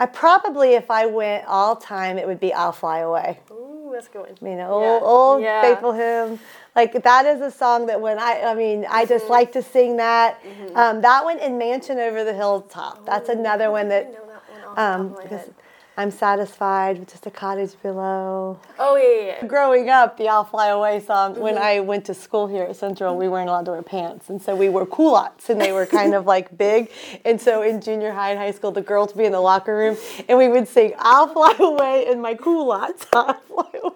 I 0.00 0.06
probably, 0.06 0.74
if 0.74 0.90
I 0.92 1.06
went 1.06 1.44
all 1.46 1.74
time, 1.74 2.18
it 2.18 2.26
would 2.26 2.38
be 2.38 2.52
"I'll 2.54 2.70
Fly 2.72 3.00
Away." 3.00 3.40
Ooh, 3.50 3.90
that's 3.92 4.06
a 4.06 4.10
good 4.10 4.20
one. 4.40 4.50
You 4.52 4.56
know, 4.56 4.80
Yeah. 4.80 4.86
old, 4.86 5.02
old 5.02 5.42
Yeah. 5.42 5.60
faithful 5.60 5.92
hymn. 5.92 6.38
Like 6.76 7.02
that 7.02 7.26
is 7.26 7.40
a 7.40 7.50
song 7.50 7.86
that 7.86 8.00
when 8.00 8.16
I, 8.20 8.42
I 8.42 8.54
mean, 8.54 8.86
I 8.88 9.04
just 9.04 9.24
Mm-hmm. 9.24 9.32
like 9.32 9.52
to 9.52 9.62
sing 9.62 9.96
that. 9.96 10.40
Um, 10.76 11.00
that 11.00 11.24
one 11.24 11.40
in 11.40 11.58
"Mansion 11.58 11.98
Over 11.98 12.22
the 12.22 12.32
Hilltop." 12.34 13.04
That's 13.04 13.28
another 13.28 13.72
one 13.72 13.86
I 13.86 13.88
that 13.88 14.12
know 14.12 14.26
that 14.28 14.48
one 14.48 14.62
off 14.62 14.78
um, 14.78 15.16
top 16.06 16.10
of 16.10 16.20
my 16.20 16.40
because 16.46 16.54
head. 16.54 16.72
I'm 16.72 16.90
satisfied 16.98 16.98
with 17.00 17.10
just 17.10 17.26
a 17.26 17.30
cottage 17.30 17.72
below. 17.82 18.58
Oh 18.78 18.96
yeah, 18.96 19.26
yeah. 19.40 19.46
Growing 19.46 19.90
up, 19.90 20.16
the 20.18 20.28
"I'll 20.28 20.44
Fly 20.44 20.68
Away" 20.68 21.00
song. 21.00 21.38
When 21.40 21.54
Mm-hmm. 21.56 21.64
I 21.64 21.80
went 21.80 22.04
to 22.06 22.14
school 22.14 22.46
here 22.48 22.64
at 22.64 22.76
Central, 22.76 23.16
we 23.16 23.28
weren't 23.28 23.48
allowed 23.48 23.66
to 23.66 23.72
wear 23.72 23.82
pants, 23.82 24.30
and 24.30 24.40
so 24.42 24.56
we 24.56 24.68
wore 24.68 24.86
culottes, 24.86 25.50
and 25.50 25.60
they 25.60 25.72
were 25.72 25.86
kind 25.86 26.14
of 26.14 26.26
like 26.26 26.56
big. 26.58 26.90
And 27.24 27.40
so 27.40 27.62
in 27.62 27.80
junior 27.80 28.12
high 28.12 28.30
and 28.30 28.38
high 28.38 28.52
school, 28.52 28.72
the 28.72 28.82
girls 28.82 29.14
would 29.14 29.18
be 29.20 29.26
in 29.26 29.32
the 29.32 29.40
locker 29.40 29.76
room, 29.76 29.96
and 30.28 30.38
we 30.38 30.48
would 30.48 30.68
sing 30.68 30.94
"I'll 30.98 31.28
Fly 31.28 31.54
Away" 31.58 32.06
in 32.10 32.20
my 32.20 32.34
culottes. 32.34 33.06
I'll 33.14 33.34
fly 33.34 33.70
away. 33.82 33.94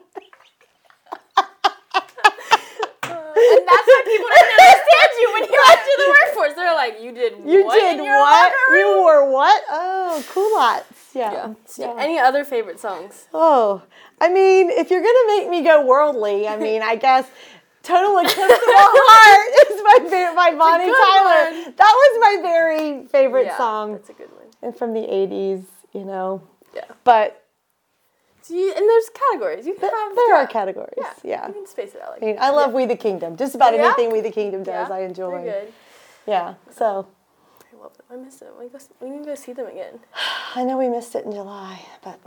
And 3.34 3.66
that's 3.68 3.86
why 3.86 4.02
people 4.06 4.28
didn't 4.34 4.52
understand 4.60 5.10
you 5.20 5.32
when 5.34 5.44
you 5.44 5.62
went 5.68 5.80
to 5.80 5.94
the 5.98 6.08
workforce. 6.10 6.54
They're 6.54 6.74
like, 6.74 7.00
you 7.02 7.12
did 7.12 7.32
You 7.44 7.64
what 7.66 7.78
did 7.80 8.00
what? 8.00 8.52
You 8.70 8.86
wore 8.98 9.30
what? 9.32 9.62
Oh, 9.70 10.24
culottes. 10.32 10.91
Yeah. 11.14 11.32
Yeah. 11.32 11.54
yeah. 11.76 11.94
Any 11.98 12.18
other 12.18 12.44
favorite 12.44 12.80
songs? 12.80 13.28
Oh, 13.34 13.82
I 14.20 14.28
mean, 14.28 14.70
if 14.70 14.90
you're 14.90 15.02
gonna 15.02 15.26
make 15.40 15.48
me 15.50 15.62
go 15.62 15.84
worldly, 15.84 16.48
I 16.48 16.56
mean, 16.56 16.82
I 16.82 16.96
guess 16.96 17.26
"Total 17.82 18.16
Eclipse 18.18 18.38
of 18.40 18.48
the 18.48 18.56
Heart" 18.66 19.70
is 19.70 19.82
my 19.84 20.10
favorite 20.10 20.36
by 20.36 20.50
Bonnie 20.54 20.84
Tyler. 20.86 21.50
one. 21.64 21.74
That 21.76 21.94
was 22.02 22.18
my 22.20 22.38
very 22.42 23.06
favorite 23.08 23.46
yeah, 23.46 23.56
song 23.58 23.92
That's 23.92 24.10
a 24.10 24.12
good 24.14 24.30
one. 24.32 24.46
and 24.62 24.76
from 24.76 24.94
the 24.94 25.00
'80s. 25.00 25.64
You 25.92 26.04
know, 26.06 26.40
Yeah. 26.74 26.84
but 27.04 27.44
So 28.40 28.54
you, 28.54 28.72
and 28.74 28.88
there's 28.88 29.10
categories. 29.10 29.66
You 29.66 29.74
can 29.74 29.82
th- 29.82 29.92
have. 29.92 30.16
there 30.16 30.34
are 30.36 30.46
categories. 30.46 30.94
Yeah. 30.96 31.12
Yeah. 31.22 31.48
You 31.48 31.52
can 31.52 31.66
space 31.66 31.94
it 31.94 32.00
out 32.00 32.12
like 32.12 32.22
I 32.22 32.26
mean, 32.26 32.36
I 32.40 32.48
love 32.50 32.72
"We 32.72 32.86
the 32.86 32.96
Kingdom." 32.96 33.36
Just 33.36 33.54
about 33.54 33.74
anything 33.74 34.10
"We 34.10 34.22
the 34.22 34.30
Kingdom" 34.30 34.62
does, 34.62 34.90
I 34.90 35.00
enjoy. 35.02 35.42
Good. 35.42 35.72
Yeah. 36.26 36.54
So 36.70 37.06
love 37.82 37.96
them. 37.96 38.06
I 38.10 38.16
miss 38.16 38.36
them. 38.36 38.48
We, 38.58 38.68
go, 38.68 38.78
we 39.00 39.10
need 39.10 39.18
to 39.20 39.24
go 39.24 39.34
see 39.34 39.52
them 39.52 39.66
again. 39.66 40.00
I 40.54 40.64
know 40.64 40.78
we 40.78 40.88
missed 40.88 41.14
it 41.14 41.24
in 41.24 41.32
July, 41.32 41.80
but 42.02 42.18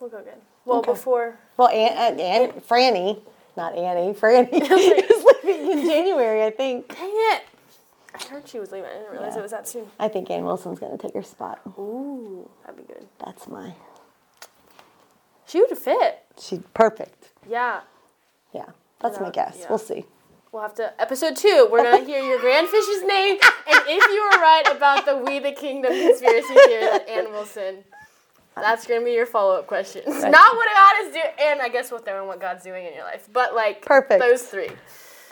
We'll 0.00 0.10
go 0.10 0.18
again. 0.18 0.38
Well, 0.64 0.78
Okay. 0.80 0.92
before. 0.92 1.38
well, 1.56 1.68
Aunt, 1.68 1.94
uh, 2.18 2.22
Aunt, 2.22 2.52
Aunt 2.52 2.68
Franny, 2.68 3.20
not 3.56 3.74
Annie, 3.74 4.12
Franny 4.12 4.48
is 4.52 5.24
leaving 5.44 5.70
in 5.78 5.86
January, 5.86 6.42
I 6.44 6.50
think. 6.50 6.88
Dang 6.88 7.08
it! 7.10 7.42
I 8.14 8.22
heard 8.28 8.46
she 8.46 8.58
was 8.60 8.70
leaving. 8.70 8.90
I 8.90 8.94
didn't 8.94 9.12
realize 9.12 9.32
Yeah. 9.34 9.38
it 9.38 9.42
was 9.42 9.50
that 9.52 9.66
soon. 9.68 9.86
I 9.98 10.08
think 10.08 10.30
Ann 10.30 10.44
Wilson's 10.44 10.78
gonna 10.78 10.98
take 10.98 11.14
her 11.14 11.22
spot. 11.22 11.60
Ooh, 11.78 12.48
that'd 12.66 12.76
be 12.86 12.92
good. 12.92 13.06
That's 13.24 13.48
my. 13.48 13.74
She 15.46 15.60
would 15.60 15.76
fit. 15.76 16.22
She 16.38 16.60
perfect. 16.74 17.30
Yeah. 17.48 17.80
Yeah, 18.52 18.66
that's 19.00 19.20
my 19.20 19.30
guess. 19.30 19.56
yeah. 19.60 19.66
We'll 19.68 19.78
see. 19.78 20.04
We'll 20.54 20.62
have 20.62 20.74
to 20.76 20.92
episode 21.02 21.34
two. 21.34 21.68
We're 21.68 21.82
gonna 21.82 22.04
hear 22.04 22.22
your 22.22 22.38
grandfish's 22.38 23.02
name, 23.02 23.38
and 23.42 23.80
if 23.88 24.08
you 24.08 24.22
were 24.22 24.40
right 24.40 24.62
about 24.70 25.04
the 25.04 25.16
We 25.16 25.40
the 25.40 25.50
Kingdom 25.50 25.90
conspiracy 25.90 26.54
theory 26.54 26.84
that 26.84 27.08
Ann 27.08 27.32
Wilson, 27.32 27.78
that's 28.54 28.86
gonna 28.86 29.04
be 29.04 29.10
your 29.10 29.26
follow 29.26 29.56
up 29.56 29.66
questions. 29.66 30.06
Not 30.06 30.54
what 30.54 30.68
God 30.72 31.06
is 31.06 31.12
doing, 31.12 31.24
and 31.40 31.60
I 31.60 31.68
guess 31.68 31.90
what 31.90 32.06
and 32.06 32.28
what 32.28 32.40
God's 32.40 32.62
doing 32.62 32.86
in 32.86 32.94
your 32.94 33.02
life, 33.02 33.28
but 33.32 33.56
like 33.56 33.84
Perfect. 33.84 34.20
those 34.20 34.42
three. 34.42 34.68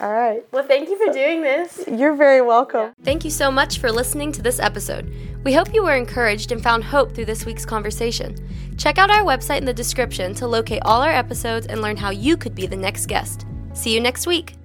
All 0.01 0.11
right. 0.11 0.43
Well, 0.51 0.67
thank 0.67 0.89
you 0.89 0.97
for 0.97 1.13
doing 1.13 1.41
this. 1.41 1.85
You're 1.89 2.15
very 2.15 2.41
welcome. 2.41 2.91
Thank 3.05 3.23
you 3.23 3.31
so 3.31 3.49
much 3.49 3.77
for 3.77 3.93
listening 3.93 4.33
to 4.33 4.41
this 4.41 4.59
episode. 4.59 5.09
We 5.45 5.53
hope 5.53 5.73
you 5.73 5.83
were 5.83 5.95
encouraged 5.95 6.51
and 6.51 6.61
found 6.61 6.83
hope 6.83 7.15
through 7.15 7.25
this 7.25 7.45
week's 7.45 7.65
conversation. 7.65 8.35
Check 8.77 8.97
out 8.97 9.09
our 9.09 9.23
website 9.23 9.59
in 9.59 9.65
the 9.65 9.73
description 9.73 10.33
to 10.35 10.47
locate 10.47 10.81
all 10.83 11.01
our 11.01 11.13
episodes 11.13 11.67
and 11.67 11.81
learn 11.81 11.95
how 11.95 12.09
you 12.09 12.35
could 12.35 12.55
be 12.55 12.67
the 12.67 12.75
next 12.75 13.05
guest. 13.05 13.45
See 13.71 13.93
you 13.93 14.01
next 14.01 14.27
week. 14.27 14.57